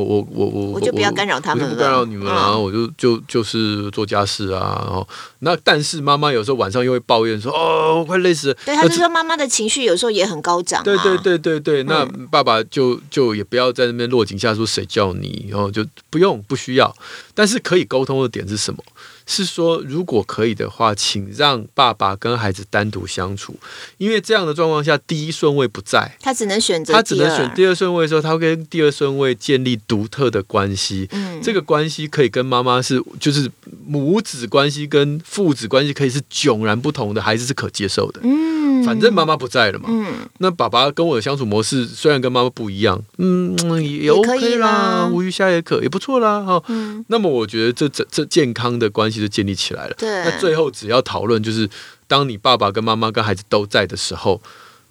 [0.03, 5.07] 我我我我我就不要干扰他们了，不干扰你们了，然后我就就就是做家事啊，然后
[5.39, 8.57] 那但是妈妈有时候晚上又会抱怨说哦，我快累死了。
[8.65, 10.83] 对，他就说妈妈的情绪有时候也很高涨。
[10.83, 16.95] 对对对对对，那爸爸就就也不要在那边落井下石，谁叫你，然后就不用不需要，
[17.33, 18.83] 但是可以沟通的点是什么？
[19.31, 23.55] 是说，如果可以的话，请让爸爸跟孩子单独相处，
[23.99, 31.07] 因为这样的状况下，第一顺位不在，他只能选择，他只能选第二顺位的时候，他会跟第二顺位建立独特的关系。
[31.11, 33.47] 嗯，这个关系可以跟妈妈是，就是
[33.85, 38.19] 母子关系跟父子关系可以是迥然不同的，孩子是可接受的。
[38.23, 39.89] 嗯，反正妈妈不在了嘛。
[39.91, 46.41] 嗯，那爸爸跟我的相处模式虽然跟妈妈不一样，嗯，也 OK 啦，无鱼虾也可，也不错啦。
[46.41, 49.18] 哈，嗯，那么我觉得这这这健康的关系。
[49.19, 49.95] 就建立起来了。
[49.97, 51.69] 对，那最后只要讨论，就是
[52.07, 54.41] 当你爸爸跟妈妈跟孩子都在的时候，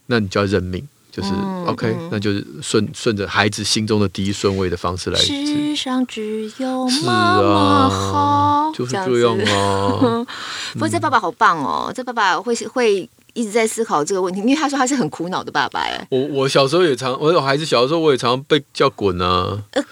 [0.07, 1.31] 那你就要认命，就是
[1.67, 5.19] OK，那就是顺顺着孩子心中的第一顺位的方式来。
[5.19, 10.27] 世上只有妈妈好，就是这样啊。
[10.75, 13.09] 不过这爸爸好棒哦，这爸爸会会。
[13.35, 16.07] 一直在思考这个问题，因为他说他是很苦恼的爸爸哎。
[16.11, 19.63] 我我小时候也常，我有孩子小的时候我也常常被叫滚啊。
[19.73, 19.83] 呃，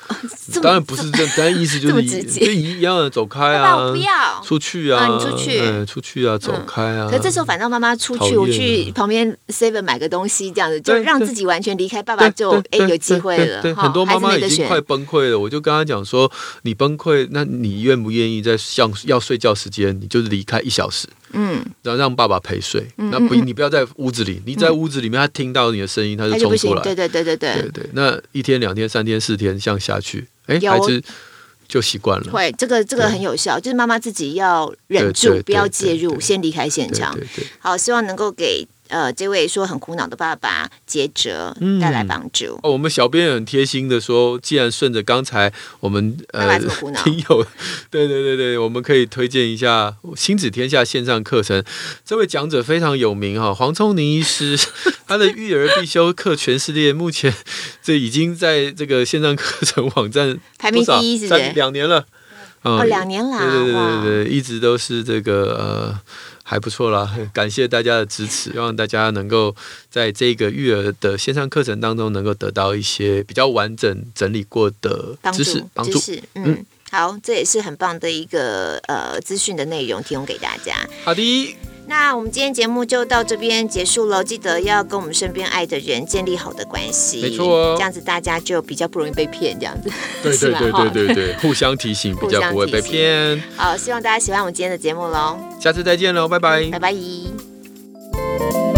[0.62, 7.08] 当然不是这，当然意思就是就一样的走开啊，不要出去啊，你出去，出去啊，走开啊。
[7.10, 13.62] 可这时候反正妈妈出去，我去旁边 seven 买个东西，这样子就让自己完全离开爸爸，就哎有机会了。
[13.62, 16.30] 对，很多妈妈已经快崩溃了，我就跟他讲说，
[16.62, 21.06] 你崩溃，那你愿不愿意在像要睡觉时间，你就是离开一小时。
[21.36, 26.82] 嗯，然后让爸爸陪睡，那不，你不要在屋子里，你在屋子里面，他听到你的声音，他就冲出来。
[26.82, 27.90] 对对对对对对对。
[27.92, 31.02] 那一天、两天、三天、四天这样下去，哎，孩子
[31.68, 32.32] 就习惯了。
[32.32, 37.16] 会，这个这个很有效，就是妈妈自己要忍住，不要介入，先离开现场。
[37.58, 38.66] 好，希望能够给。
[38.88, 42.58] 呃，这位说很苦恼的爸爸接着带来帮助。
[42.62, 46.58] 哦，我们小编也很贴心的说，既然顺着刚才我们呃
[47.04, 47.46] 听友，
[47.90, 51.62] 对对对对，我们可以推荐一下星子天下线上课程。
[52.04, 54.56] 这位讲者非常有名哈，黄聪宁医师，
[55.06, 57.34] 他的育儿必修课全世界目前
[57.82, 62.06] 这已经在这个线上课程网站 排名第一，是三两年了。
[62.62, 66.00] 哦，两年了，对对对对对，一直都是这个呃。
[66.48, 69.54] 还不错啦， 感谢大家的支持，希望大家能够
[69.90, 75.98] 在这个育儿的线上课程当中，能够得到一些比较完整整理过的知识帮助。
[76.34, 80.88] 嗯，嗯好，这也是很棒的一个呃资讯的内容，提供给大家。
[81.04, 81.56] 好的。
[81.88, 89.90] 那我们今天节目就到这边结束了，记得要跟我们身边爱的人建立好的关系，没错哦，这样子大家就比较不容易被骗，这样子，
[90.22, 93.40] 对 对对对对对，互相提醒，比较不会被骗。
[93.56, 98.75] 好，希望大家喜欢我们今天的节目喽，下次再见喽，拜拜，拜拜。